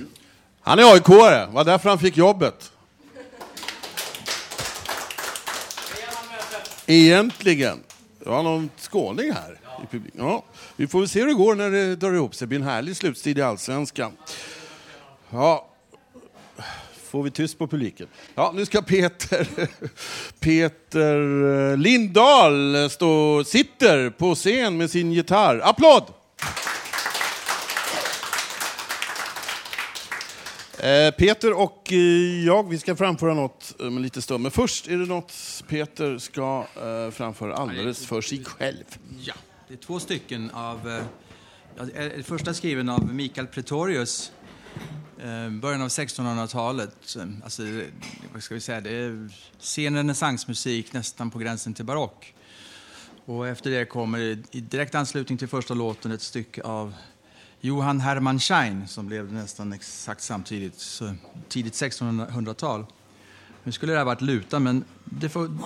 [0.62, 2.72] Han är AIK-are, var därför han fick jobbet.
[6.86, 7.80] Egentligen.
[8.20, 10.22] Det var någon skåning här i publiken.
[10.26, 10.44] Ja,
[10.76, 12.46] vi får väl se hur det går när det drar ihop sig.
[12.46, 14.12] Det blir en härlig slutstid i Allsvenskan.
[15.30, 15.70] Ja,
[17.14, 18.08] får vi tyst på publiken.
[18.36, 19.48] Ja, nu ska Peter,
[20.40, 25.62] Peter eh, Lindahl stå, sitter på scen med sin gitarr.
[25.64, 26.04] Applåd!
[30.80, 34.42] Eh, Peter och eh, jag, vi ska framföra något om lite stund.
[34.42, 35.34] Men först är det något
[35.68, 36.66] Peter ska
[37.12, 38.84] framföra alldeles för sig själv.
[39.20, 39.34] Ja,
[39.74, 40.90] det är två stycken av...
[40.90, 41.04] eh,
[41.78, 44.32] ja, första är skriven av Mikael Pretorius,
[45.18, 47.18] eh, början av 1600-talet.
[47.44, 47.86] Alltså, det-
[48.34, 52.34] vad ska vi säga, det är sen renässansmusik, nästan på gränsen till barock.
[53.26, 56.94] Och efter det kommer i direkt anslutning till första låten ett stycke av
[57.62, 61.14] Johann Hermann Schein som blev nästan exakt samtidigt, så
[61.50, 62.86] tidigt 1600-tal.
[63.64, 65.58] Nu skulle det ha varit luta, men det får,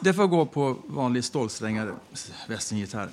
[0.00, 1.88] det får gå på vanlig stålsträngad
[2.48, 3.10] västerngitarr.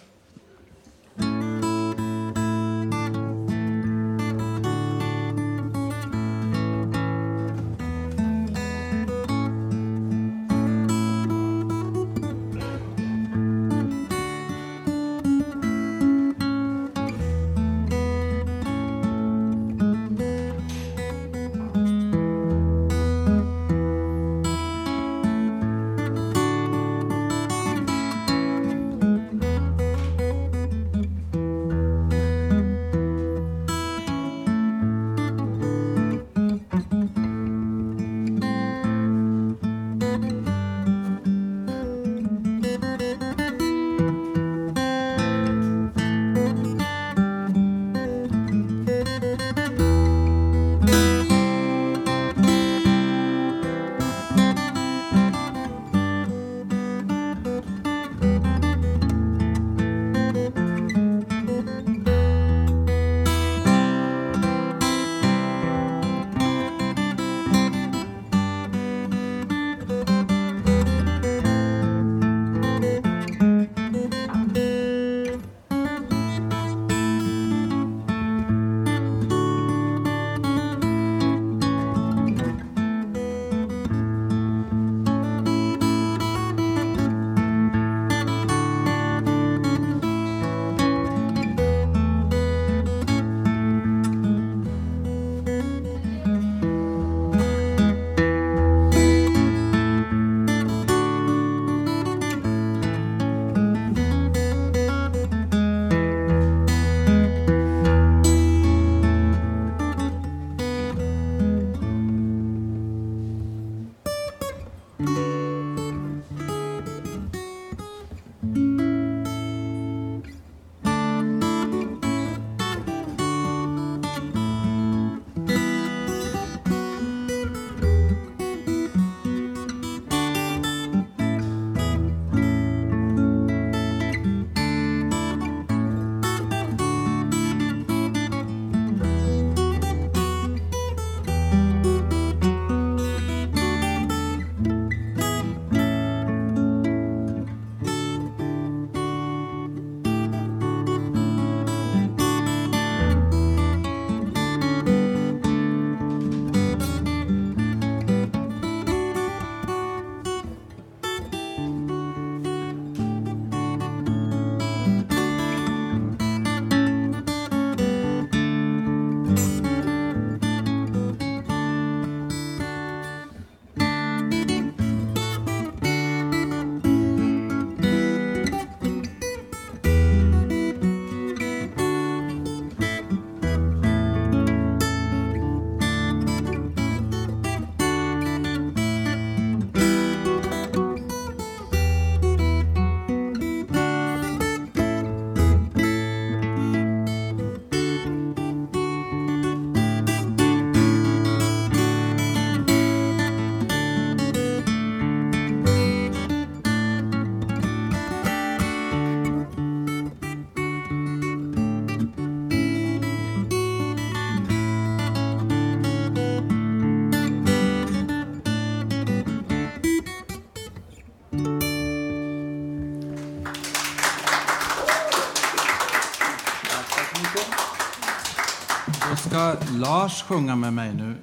[230.07, 231.15] Lars sjunga med mig nu.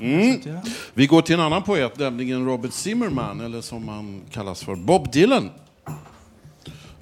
[0.00, 0.40] Mm.
[0.94, 5.12] Vi går till en annan poet, nämligen Robert Zimmerman, eller som han kallas för, Bob
[5.12, 5.50] Dylan.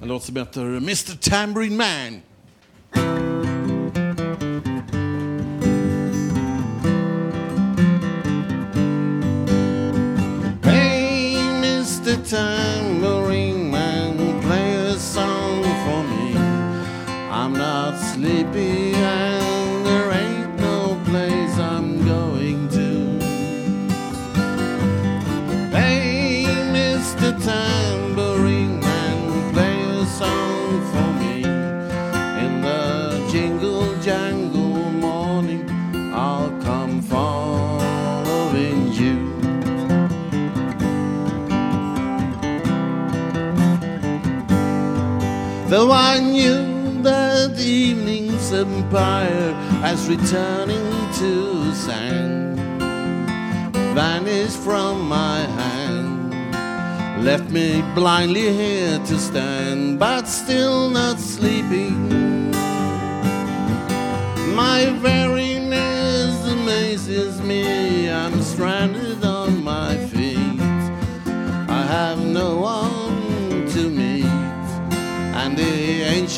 [0.02, 2.20] En låt som heter Mr Tambourine Man.
[10.62, 12.24] Hey, Mr.
[12.30, 16.38] Tambourine Man, play a song for me.
[17.30, 18.97] I'm not sleepy
[45.68, 49.52] Though I knew that evening's empire
[49.84, 52.58] as returning to sand
[53.94, 56.32] vanished from my hand,
[57.22, 62.50] left me blindly here to stand, but still not sleeping.
[64.54, 65.37] My weariness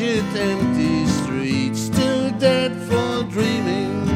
[0.01, 4.07] the empty streets too dead for dreaming.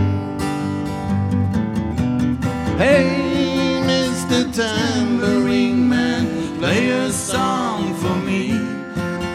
[2.79, 4.51] Hey, Mr.
[4.51, 8.53] Tambourine Man, play a song for me.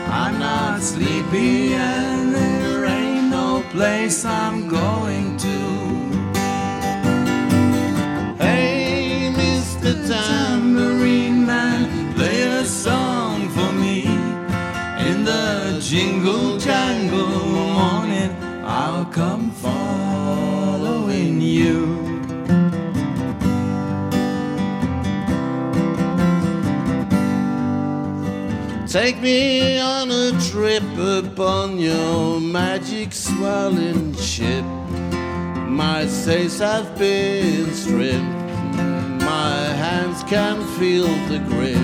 [0.08, 5.58] I'm not sleepy and there ain't no place I'm going to.
[8.44, 9.94] Hey, Mr.
[10.08, 14.06] Tambourine Man, play a song for me.
[15.10, 16.19] In the jingle
[28.90, 34.66] Take me on a trip upon your magic swirling ship.
[35.68, 38.24] My sails have been stripped.
[39.22, 41.78] My hands can feel the grip.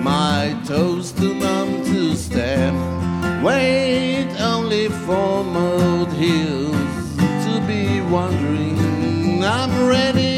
[0.00, 2.72] My toes too numb to step.
[3.42, 9.42] Wait only for mold heels to be wandering.
[9.42, 10.35] I'm ready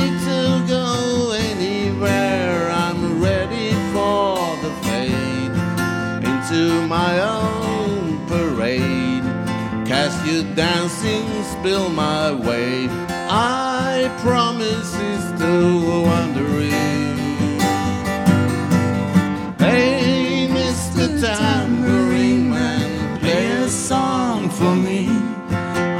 [6.88, 9.22] my own parade.
[9.86, 12.88] Cast your dancing spill my way.
[13.28, 17.18] I promise it's still wandering.
[19.58, 21.20] Hey, Mr.
[21.20, 25.08] Tambourine Man, play a song for me.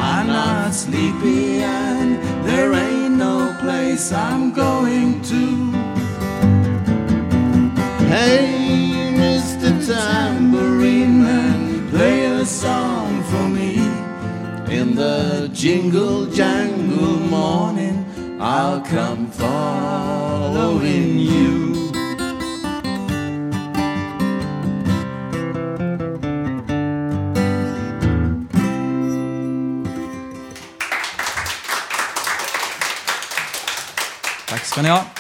[0.01, 2.16] I'm not sleepy and
[2.47, 5.43] there ain't no place I'm going to.
[8.09, 8.57] Hey,
[15.52, 18.04] jingle jangle morning,
[18.40, 21.74] I'll come following you.
[34.46, 35.17] Tack ska ni ha.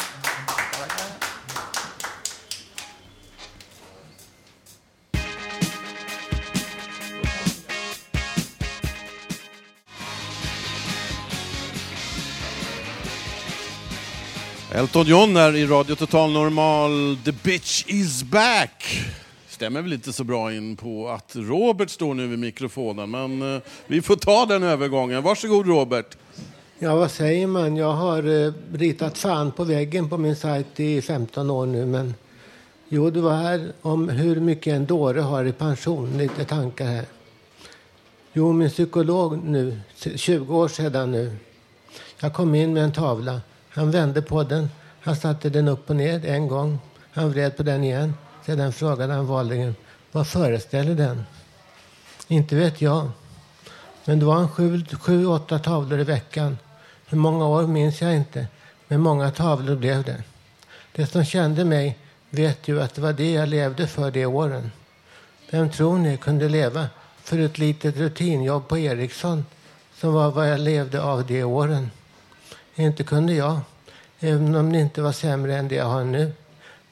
[14.78, 17.18] Elton John är i Radio Total Normal.
[17.24, 19.00] The bitch is back.
[19.48, 23.62] Stämmer väl inte så bra in på att Robert står nu vid mikrofonen, men eh,
[23.86, 25.22] vi får ta den övergången.
[25.22, 26.16] Varsågod Robert.
[26.78, 27.76] Ja, vad säger man?
[27.76, 32.14] Jag har eh, ritat fan på väggen på min sajt i 15 år nu, men
[32.88, 36.18] jo, du var här om hur mycket en dåre har i pension.
[36.18, 37.04] Lite tankar här.
[38.32, 39.80] Jo, min psykolog nu,
[40.16, 41.36] 20 år sedan nu.
[42.20, 43.40] Jag kom in med en tavla.
[43.78, 44.70] Han vände på den.
[45.00, 46.78] Han satte den upp och ner en gång.
[47.12, 48.14] Han vred på den igen.
[48.46, 49.74] Sedan frågade han vanligen,
[50.12, 51.24] vad föreställer den?
[52.28, 53.10] Inte vet jag.
[54.04, 56.58] Men det var en sju, sju, åtta tavlor i veckan.
[57.06, 58.46] Hur många år minns jag inte,
[58.88, 60.22] men många tavlor blev det.
[60.92, 61.98] De som kände mig
[62.30, 64.70] vet ju att det var det jag levde för de åren.
[65.50, 66.86] Vem tror ni kunde leva
[67.22, 69.46] för ett litet rutinjobb på Ericsson
[69.94, 71.90] som var vad jag levde av de åren?
[72.74, 73.60] Inte kunde jag,
[74.20, 76.32] även om det inte var sämre än det jag har nu.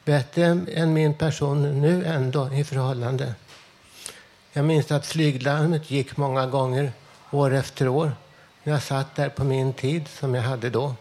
[0.05, 3.33] Bättre än, min person nu ändå i förhållande.
[4.53, 6.91] Jag minns att flyglarmet gick många gånger,
[7.31, 8.11] år efter år.
[8.63, 10.95] när jag satt där på min tid som jag hade då.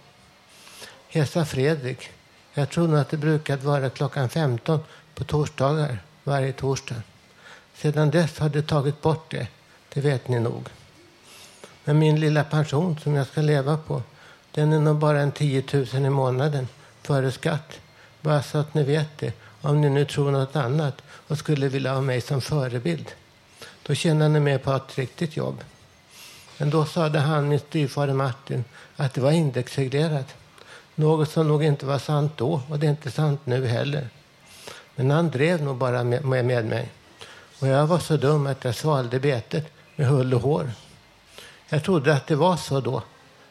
[1.08, 2.10] Hesa Fredrik.
[2.54, 4.80] Jag tror nog att det brukade vara klockan 15
[5.14, 7.02] på torsdagar varje torsdag.
[7.74, 9.46] Sedan dess har det tagit bort det.
[9.94, 10.68] Det vet ni nog.
[11.84, 14.02] Men min lilla pension som jag ska leva på,
[14.56, 16.68] den är nog bara en 10 000 i månaden
[17.02, 17.80] före skatt.
[18.20, 19.32] Bara så att ni vet det.
[19.60, 23.10] Om ni nu tror något annat och skulle vilja ha mig som förebild.
[23.82, 25.64] Då tjänar ni mer på att ha ett riktigt jobb.
[26.58, 28.64] Men då sade han, min styvfader Martin,
[28.96, 30.34] att det var indexreglerat.
[30.94, 34.08] Något som nog inte var sant då och det är inte sant nu heller.
[34.94, 36.88] Men han drev nog bara med, med mig.
[37.60, 40.70] Och jag var så dum att jag svalde betet med hull och hår.
[41.68, 43.02] Jag trodde att det var så då.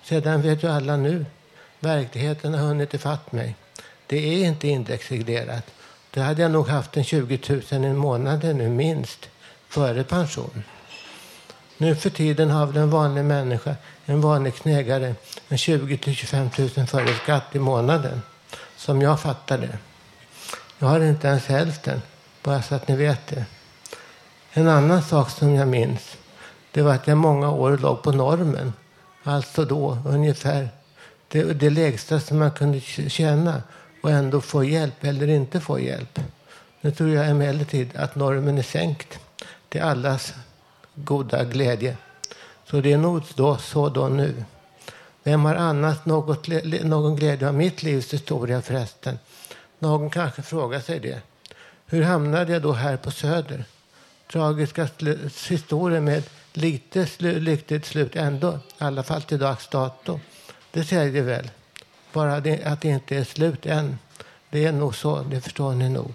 [0.06, 1.26] Sedan vet ju alla nu.
[1.80, 3.56] Verkligheten har hunnit ifatt mig.
[4.08, 5.64] Det är inte indexreglerat.
[6.12, 7.40] Då hade jag nog haft en 20
[7.72, 9.30] 000 i månaden nu minst,
[9.70, 10.64] före pension.
[11.78, 13.76] Nu för tiden har väl en vanlig människa,
[14.06, 15.16] en vanlig knegare,
[15.50, 18.22] en 20 000-25 000 före skatt i månaden.
[18.78, 19.78] Som jag fattar det.
[20.80, 22.02] Jag har inte ens hälften,
[22.44, 23.46] bara så att ni vet det.
[24.52, 26.18] En annan sak som jag minns,
[26.72, 28.74] det var att jag många år låg på normen.
[29.28, 30.70] Alltså då ungefär
[31.28, 33.64] det, det lägsta som man kunde tjäna
[34.04, 36.20] och ändå få hjälp eller inte få hjälp.
[36.82, 39.20] Nu tror jag emellertid att normen är sänkt
[39.70, 40.34] till allas
[40.96, 41.98] goda glädje.
[42.66, 44.44] Så det är nog då, så då nu.
[45.24, 46.48] Vem har annars något,
[46.84, 49.20] någon glädje av mitt livs historia förresten?
[49.80, 51.22] Någon kanske frågar sig det.
[51.86, 53.66] Hur hamnade jag då här på Söder?
[54.32, 54.88] Tragiska
[55.50, 56.24] historier med
[56.58, 60.20] lite slu, lyckligt slut ändå, i alla fall till dags dato.
[60.72, 61.50] Det säger väl.
[62.14, 64.00] Bara det, att det inte är slut än.
[64.50, 66.14] Det är nog så, det förstår ni nog.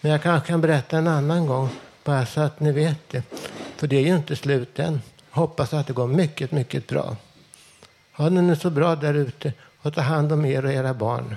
[0.00, 1.68] Men jag kanske kan berätta en annan gång,
[2.04, 3.22] bara så att ni vet det.
[3.76, 5.02] För det är ju inte slut än.
[5.30, 7.16] Hoppas att det går mycket, mycket bra.
[8.12, 11.36] Ha det nu så bra där ute och ta hand om er och era barn.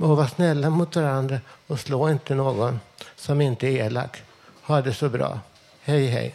[0.00, 2.80] Och var snälla mot varandra och slå inte någon
[3.16, 4.22] som inte är elak.
[4.62, 5.40] Ha det så bra.
[5.82, 6.34] Hej, hej.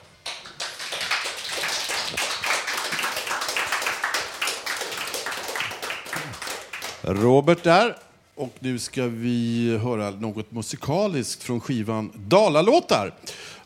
[7.13, 7.95] Robert där.
[8.35, 13.13] Och nu ska vi höra något musikaliskt från skivan Dalalåtar.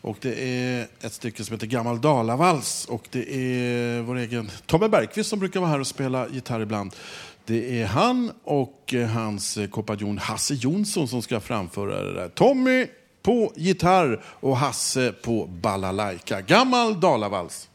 [0.00, 2.84] Och det är ett stycke som heter Gammal Dalavals.
[2.84, 6.94] Och det är vår egen Tommy Bergqvist som brukar vara här och spela gitarr ibland.
[7.44, 12.28] Det är han och hans kompanjon Hasse Jonsson som ska framföra det där.
[12.28, 12.86] Tommy
[13.22, 16.40] på gitarr och Hasse på balalaika.
[16.40, 17.68] Gammal Dalavals.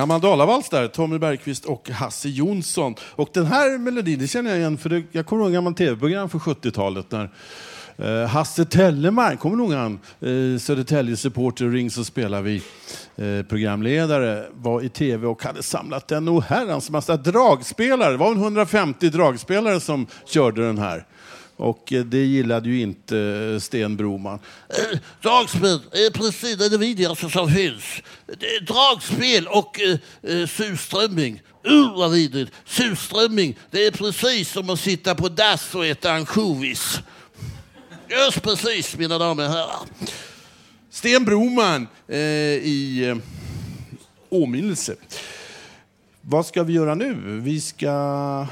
[0.00, 2.94] Gammal Dalavals där, Tommy Bergqvist och Hasse Jonsson.
[3.02, 5.74] Och den här melodin, det känner jag igen, för det, jag kommer ihåg en gammal
[5.74, 7.30] tv-program från 70-talet när
[7.96, 12.62] eh, Hasse Tellemark, kommer nog han, eh, Södertälje supporter och Ring så spelar vi
[13.16, 18.10] eh, programledare, var i tv och hade samlat en oherrans massa dragspelare.
[18.10, 21.06] Det var en 150 dragspelare som körde den här.
[21.60, 24.38] Och eh, det gillade ju inte eh, Sten Broman.
[24.68, 27.84] Eh, Dragspel är precis det vidrigaste som finns.
[28.66, 31.42] Dragspel och eh, surströmming.
[31.68, 32.52] Uh, vad vidrigt.
[32.64, 37.00] Surströmming, det är precis som att sitta på dass och äta ansjovis.
[38.08, 39.80] Just precis, mina damer och herrar.
[40.90, 43.16] Sten Broman eh, i eh,
[44.28, 44.96] åminnelse.
[46.20, 47.40] Vad ska vi göra nu?
[47.40, 48.46] Vi ska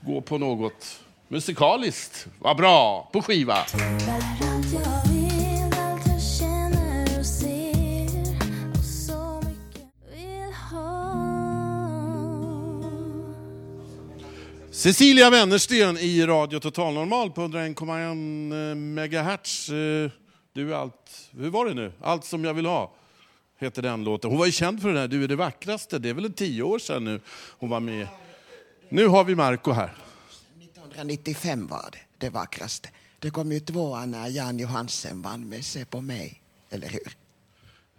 [0.00, 0.99] gå på något
[1.30, 2.26] musikaliskt.
[2.38, 3.10] Vad bra!
[3.12, 3.58] På skiva.
[14.70, 19.68] Cecilia Wennersten i Radio Total Normal på 101,1 megahertz.
[19.68, 20.10] Eh,
[20.52, 21.92] Du är allt, hur var det nu?
[22.00, 22.92] Allt som jag vill ha,
[23.60, 24.30] heter den låten.
[24.30, 25.98] Hon var ju känd för den här Du är det vackraste.
[25.98, 27.20] Det är väl en tio år sedan nu
[27.58, 28.06] hon var med.
[28.88, 29.90] Nu har vi Marco här.
[30.90, 32.88] 1995 var det, det vackraste.
[33.18, 37.16] Det kom ju tvåa när Jan Johansen vann med Se på mig, eller hur?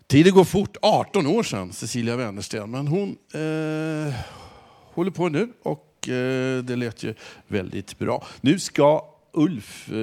[0.07, 2.71] Tiden går fort, 18 år sedan, Cecilia Wennersten.
[2.71, 4.13] Men hon eh,
[4.93, 7.13] håller på nu och eh, det lät ju
[7.47, 8.27] väldigt bra.
[8.41, 9.97] Nu ska Ulf eh,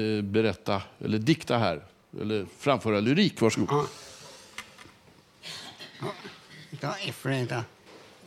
[0.00, 1.84] eh, berätta, eller dikta här,
[2.20, 3.40] eller framföra lyrik.
[3.40, 3.86] Varsågod.
[6.70, 7.64] Idag är fredag.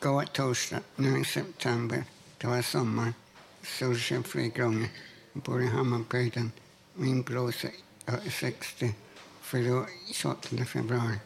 [0.02, 2.04] Går torsdag, nu i september.
[2.38, 3.14] Det var sommar.
[3.64, 4.90] Solsken flera gånger.
[5.34, 6.52] Jag bor i Hammarbygden.
[6.94, 7.68] Min blåsa
[8.06, 8.94] är 60.
[9.42, 11.20] Fyller 28 februari.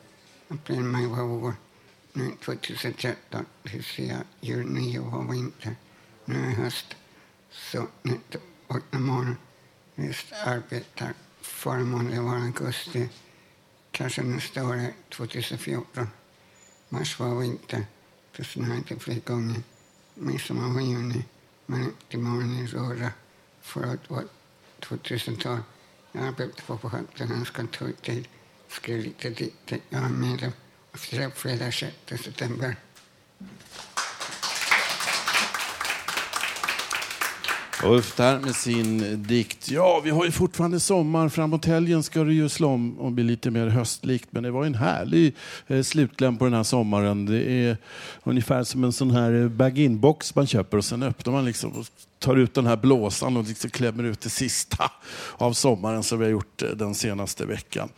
[0.47, 1.53] April, maj var vår.
[2.13, 3.45] Nu 2013.
[3.63, 5.75] Det ser jag jul, nyår och vinter.
[6.25, 6.95] Nu är höst.
[7.51, 8.35] Så nytt,
[8.67, 9.35] åtta månader.
[9.95, 11.13] Just arbetar.
[11.41, 13.09] Förra månaden var augusti.
[13.91, 16.09] Kanske nästa år är 2014.
[16.89, 17.85] Mars var vinter.
[18.37, 19.61] Det snöade gånger.
[20.13, 21.25] Midsommar var juni.
[21.65, 23.11] Men till morgonen i Råda.
[23.61, 24.23] Förut var
[24.79, 25.59] 2000-tal.
[26.11, 28.27] Jag arbetade på Författarnas kontorstid.
[28.67, 29.79] Skrev lite dikter.
[29.89, 30.51] Jag är medlem
[30.93, 30.97] av
[31.29, 32.75] Fredag 6 september.
[37.83, 39.69] Ulf där med sin dikt.
[39.69, 41.29] Ja, vi har ju fortfarande sommar.
[41.29, 44.27] Framåt helgen ska det ju slå om och bli lite mer höstlikt.
[44.31, 45.35] Men det var en härlig
[45.67, 47.25] eh, slutkläm på den här sommaren.
[47.25, 47.77] Det är
[48.23, 51.85] ungefär som en sån här eh, bag-in-box man köper och sen öppnar man liksom och
[52.19, 54.91] tar ut den här blåsan och liksom klämmer ut det sista
[55.37, 57.89] av sommaren som vi har gjort eh, den senaste veckan.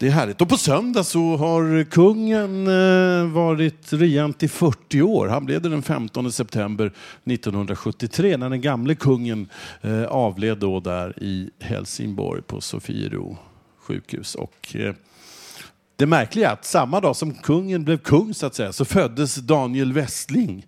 [0.00, 0.40] Det är härligt.
[0.40, 5.28] Och på söndag så har kungen eh, varit regent i 40 år.
[5.28, 6.86] Han blev det den 15 september
[7.24, 9.48] 1973 när den gamle kungen
[9.80, 13.38] eh, avled då där i Helsingborg på Sofiero
[13.78, 14.34] sjukhus.
[14.34, 14.94] Och, eh,
[15.96, 19.34] det märkliga är att samma dag som kungen blev kung så att säga så föddes
[19.34, 20.66] Daniel Westling.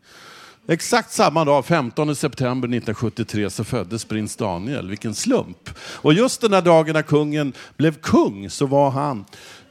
[0.67, 4.89] Exakt samma dag, 15 september 1973, så föddes prins Daniel.
[4.89, 5.71] Vilken slump!
[5.79, 9.25] Och just den här dagen när kungen blev kung så var han,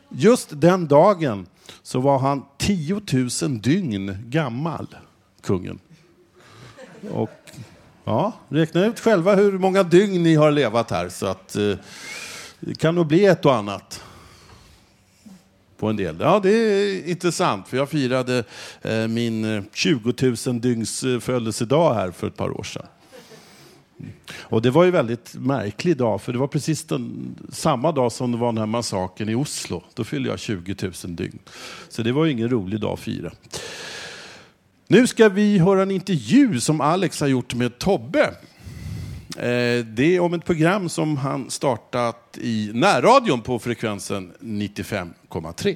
[0.09, 1.45] just den dagen,
[1.83, 3.01] så var han 10
[3.41, 4.87] 000 dygn gammal,
[5.41, 5.79] kungen.
[7.11, 7.39] Och
[8.03, 11.73] ja, räkna ut själva hur många dygn ni har levat här så att eh,
[12.59, 14.03] det kan nog bli ett och annat
[15.81, 16.17] på en del.
[16.19, 18.43] Ja, det är intressant, för jag firade
[18.81, 22.85] eh, min eh, 20 000-dygns-födelsedag eh, här för ett par år sedan.
[23.99, 24.11] Mm.
[24.39, 28.31] Och det var ju väldigt märklig dag, för det var precis den, samma dag som
[28.31, 29.83] det var den här massakern i Oslo.
[29.93, 31.39] Då fyllde jag 20 000 dygn.
[31.89, 33.31] Så det var ju ingen rolig dag att fira.
[34.87, 38.35] Nu ska vi höra en intervju som Alex har gjort med Tobbe.
[39.37, 45.75] Eh, det är om ett program som han startat i närradion på frekvensen 95,3.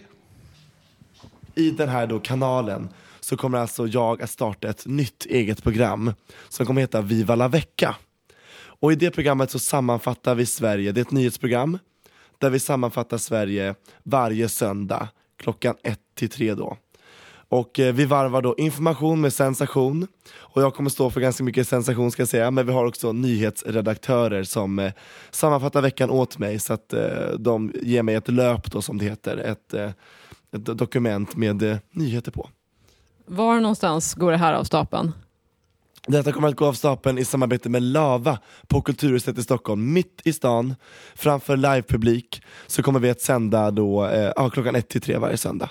[1.55, 2.89] I den här då kanalen
[3.19, 6.13] så kommer alltså jag att starta ett nytt eget program
[6.49, 7.95] som kommer heta Viva la vecka.
[8.57, 11.77] Och i det programmet så sammanfattar vi Sverige, det är ett nyhetsprogram
[12.37, 16.77] där vi sammanfattar Sverige varje söndag klockan 1 till 3 då.
[17.55, 20.07] Och eh, vi varvar då information med sensation.
[20.37, 23.11] Och jag kommer stå för ganska mycket sensation ska jag säga, men vi har också
[23.11, 24.91] nyhetsredaktörer som eh,
[25.31, 29.05] sammanfattar veckan åt mig så att eh, de ger mig ett löp då som det
[29.05, 32.49] heter, ett, ett dokument med nyheter på.
[33.25, 35.11] Var någonstans går det här av stapeln?
[36.07, 40.21] Detta kommer att gå av stapeln i samarbete med Lava på Kulturhuset i Stockholm, mitt
[40.23, 40.75] i stan,
[41.15, 42.41] framför livepublik.
[42.67, 45.69] Så kommer vi att sända då, eh, klockan ett till tre varje söndag.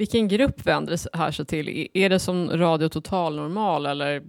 [0.00, 1.88] Vilken grupp vänder det här sig till?
[1.94, 4.22] Är det som Radio Total Normal eller?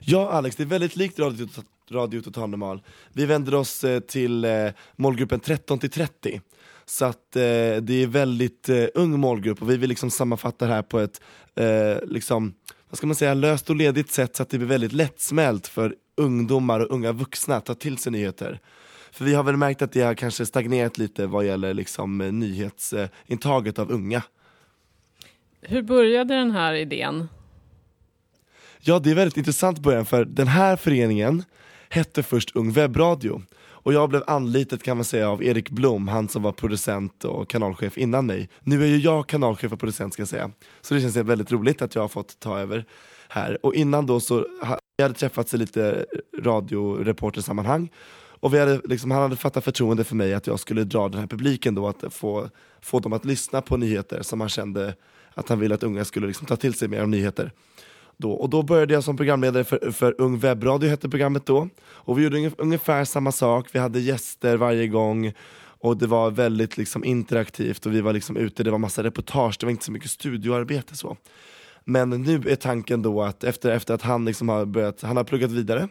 [0.00, 1.48] Ja Alex, det är väldigt likt Radio,
[1.90, 2.82] Radio Total Normal.
[3.12, 6.40] Vi vänder oss eh, till eh, målgruppen 13 till 30.
[6.84, 7.40] Så att eh,
[7.82, 11.20] det är väldigt eh, ung målgrupp och vi vill liksom sammanfatta det här på ett
[11.54, 12.54] eh, liksom,
[12.88, 15.94] vad ska man säga, löst och ledigt sätt så att det blir väldigt lättsmält för
[16.16, 18.60] ungdomar och unga vuxna att ta till sig nyheter.
[19.12, 22.32] För vi har väl märkt att det har kanske stagnerat lite vad gäller liksom, eh,
[22.32, 24.22] nyhetsintaget av unga.
[25.60, 27.28] Hur började den här idén?
[28.80, 31.44] Ja, det är väldigt intressant början för den här föreningen
[31.88, 33.42] hette först Ung Webbradio
[33.82, 37.50] och jag blev anlitad kan man säga av Erik Blom, han som var producent och
[37.50, 38.48] kanalchef innan mig.
[38.60, 40.50] Nu är ju jag kanalchef och producent ska jag säga.
[40.80, 42.84] Så det känns väldigt roligt att jag har fått ta över
[43.28, 43.66] här.
[43.66, 44.46] Och innan då så
[44.96, 46.06] vi hade träffats i lite
[46.42, 47.90] radioreportersammanhang
[48.40, 51.20] och vi hade, liksom, han hade fattat förtroende för mig att jag skulle dra den
[51.20, 52.48] här publiken då, att få,
[52.80, 54.94] få dem att lyssna på nyheter som han kände
[55.34, 57.52] att han ville att unga skulle liksom ta till sig mer av nyheter.
[58.16, 58.32] Då.
[58.32, 61.68] Och då började jag som programledare för, för Ung Webbradio hette programmet då.
[61.82, 65.32] Och vi gjorde ungefär samma sak, vi hade gäster varje gång
[65.80, 69.56] och det var väldigt liksom interaktivt och vi var liksom ute, det var massa reportage,
[69.60, 71.16] det var inte så mycket studioarbete så.
[71.84, 75.24] Men nu är tanken då att efter, efter att han liksom har börjat, han har
[75.24, 75.88] pluggat vidare,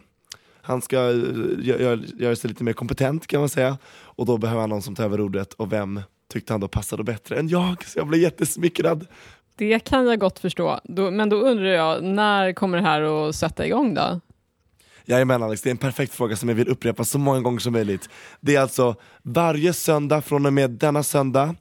[0.62, 4.38] han ska eh, gö- gö- göra sig lite mer kompetent kan man säga, och då
[4.38, 6.00] behöver han någon som tar över ordet och vem
[6.32, 7.84] tyckte han då passade bättre än jag?
[7.84, 9.06] Så jag blev jättesmickrad.
[9.56, 10.80] Det kan jag gott förstå.
[10.84, 14.20] Då, men då undrar jag, när kommer det här att sätta igång då?
[15.04, 17.72] Jajamän Alex, det är en perfekt fråga som jag vill upprepa så många gånger som
[17.72, 18.08] möjligt.
[18.40, 21.54] Det är alltså varje söndag från och med denna söndag,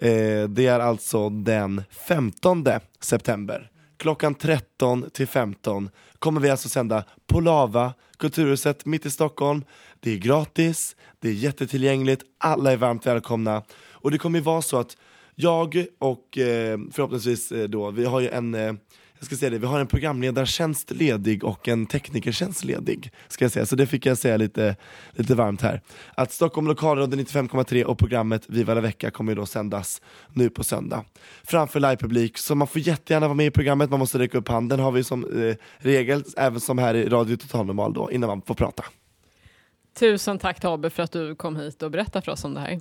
[0.00, 2.64] eh, det är alltså den 15
[3.00, 9.64] september, klockan 13 till 15 kommer vi alltså sända på Lava, Kulturhuset mitt i Stockholm.
[10.00, 13.62] Det är gratis, det är jättetillgängligt, alla är varmt välkomna.
[13.92, 14.96] Och det kommer ju vara så att
[15.34, 18.72] jag och eh, förhoppningsvis eh, då, vi har ju en eh,
[19.18, 23.10] jag ska säga det, vi har en programledartjänst ledig och en teknikertjänst ledig.
[23.28, 23.66] Ska jag säga.
[23.66, 24.76] Så det fick jag säga lite,
[25.12, 25.80] lite varmt här.
[26.14, 30.02] Att Stockholm lokalradio 95,3 och programmet Viva la vecka kommer ju då sändas
[30.32, 31.04] nu på söndag.
[31.44, 34.80] Framför livepublik, så man får jättegärna vara med i programmet, man måste räcka upp handen
[34.80, 38.42] har vi som eh, regel, även som här i Radio Total Normal då, innan man
[38.42, 38.84] får prata.
[39.98, 42.80] Tusen tack Tobbe för att du kom hit och berättade för oss om det här.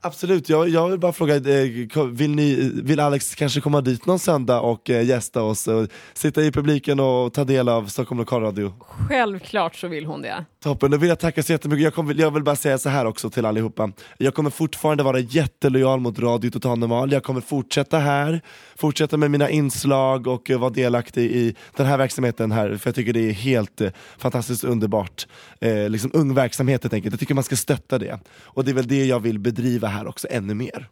[0.00, 4.18] Absolut, jag, jag vill bara fråga, eh, vill, ni, vill Alex kanske komma dit någon
[4.18, 8.72] söndag och eh, gästa oss och sitta i publiken och ta del av Stockholm lokalradio?
[8.80, 10.44] Självklart så vill hon det.
[10.62, 11.84] Toppen, då vill jag tacka så jättemycket.
[11.84, 13.92] Jag, kommer, jag vill bara säga så här också till allihopa.
[14.18, 17.12] Jag kommer fortfarande vara jättelojal mot Radio Total Normal.
[17.12, 18.40] Jag kommer fortsätta här,
[18.76, 22.94] fortsätta med mina inslag och eh, vara delaktig i den här verksamheten här, för jag
[22.94, 25.26] tycker det är helt eh, fantastiskt underbart.
[25.60, 27.12] Eh, liksom ung verksamhet helt enkelt.
[27.12, 28.18] Jag tycker man ska stötta det.
[28.40, 30.88] Och det är väl det jag vill bedriva här också, ännu mer.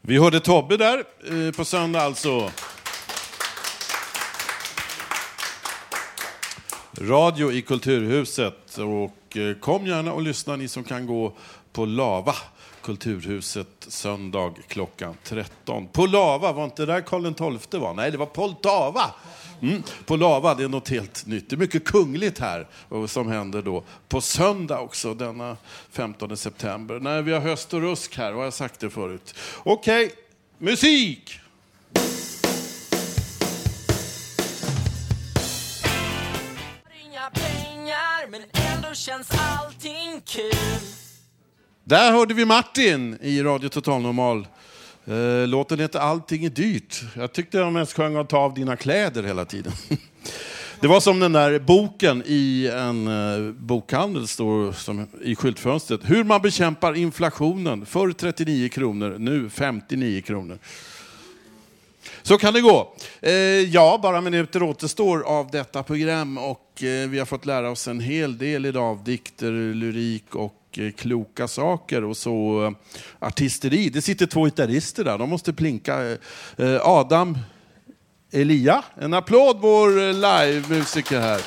[0.00, 2.50] Vi hörde Tobbe där eh, på söndag alltså.
[7.02, 8.78] Radio i Kulturhuset.
[8.78, 11.32] Och eh, kom gärna och lyssna ni som kan gå
[11.72, 12.34] på Lava.
[12.82, 15.88] Kulturhuset söndag klockan 13.
[15.88, 17.94] På Lava, var inte där Karl XII var?
[17.94, 19.14] Nej, det var Poltava.
[19.62, 19.82] Mm.
[20.06, 21.50] På Lava, det är något helt nytt.
[21.50, 25.56] Det är mycket kungligt här och som händer då på söndag också, denna
[25.90, 27.00] 15 september.
[27.00, 29.34] Nej, vi har höst och rusk här, har jag sagt det förut.
[29.62, 30.12] Okej,
[30.58, 31.40] musik!
[38.30, 40.52] Men ändå känns allting kul
[41.84, 44.46] Där hörde vi Martin i Radio Total Normal.
[45.06, 47.00] Eh, Låten heter Allting är dyrt.
[47.16, 49.72] Jag tyckte de mest sjöng att ta av dina kläder hela tiden.
[50.80, 56.00] Det var som den där boken i en eh, bokhandel står som, i skyltfönstret.
[56.04, 57.86] Hur man bekämpar inflationen.
[57.86, 60.58] Förr 39 kronor, nu 59 kronor.
[62.22, 62.94] Så kan det gå.
[63.20, 67.88] Eh, ja, bara minuter återstår av detta program och eh, vi har fått lära oss
[67.88, 73.88] en hel del idag av dikter, lyrik och eh, kloka saker och så eh, artisteri.
[73.88, 76.18] Det sitter två gitarrister där, de måste plinka.
[76.56, 77.38] Eh, Adam
[78.32, 81.40] Elia, en applåd vår livemusiker här.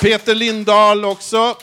[0.00, 1.56] Peter Lindahl också.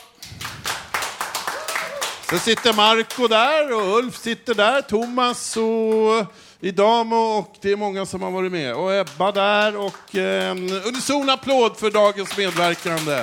[2.30, 6.26] Sen sitter Marco där och Ulf sitter där, Thomas och
[6.64, 8.74] Idamo och det är många som har varit med.
[8.74, 13.22] Och Ebba där och eh, en unison applåd för dagens medverkande.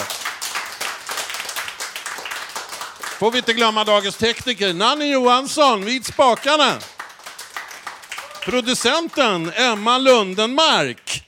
[3.19, 6.79] Får vi inte glömma dagens tekniker, Nanny Johansson vid spakarna.
[8.43, 11.23] Producenten Emma Lundenmark.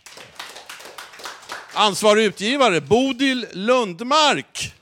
[1.74, 4.74] Ansvarig utgivare Bodil Lundmark.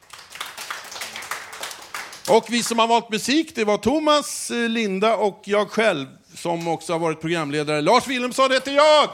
[2.29, 6.67] Och vi som har valt musik, det var Thomas, eh, Linda och jag själv som
[6.67, 7.81] också har varit programledare.
[7.81, 9.09] Lars Wilhelmsson heter jag!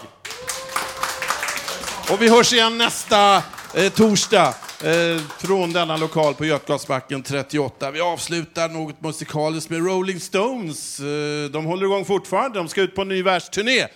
[2.11, 3.43] Och vi hörs igen nästa
[3.75, 4.47] eh, torsdag
[4.83, 7.91] eh, från denna lokal på Götgatsbacken 38.
[7.91, 10.99] Vi avslutar något musikaliskt med Rolling Stones.
[10.99, 13.87] Eh, de håller igång fortfarande, de ska ut på en ny världsturné.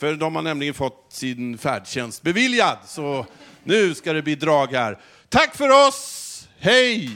[0.00, 2.78] För de har nämligen fått sin färdtjänst beviljad.
[2.86, 3.26] Så
[3.64, 4.98] nu ska det bli drag här.
[5.28, 7.10] Tack för oss, hej!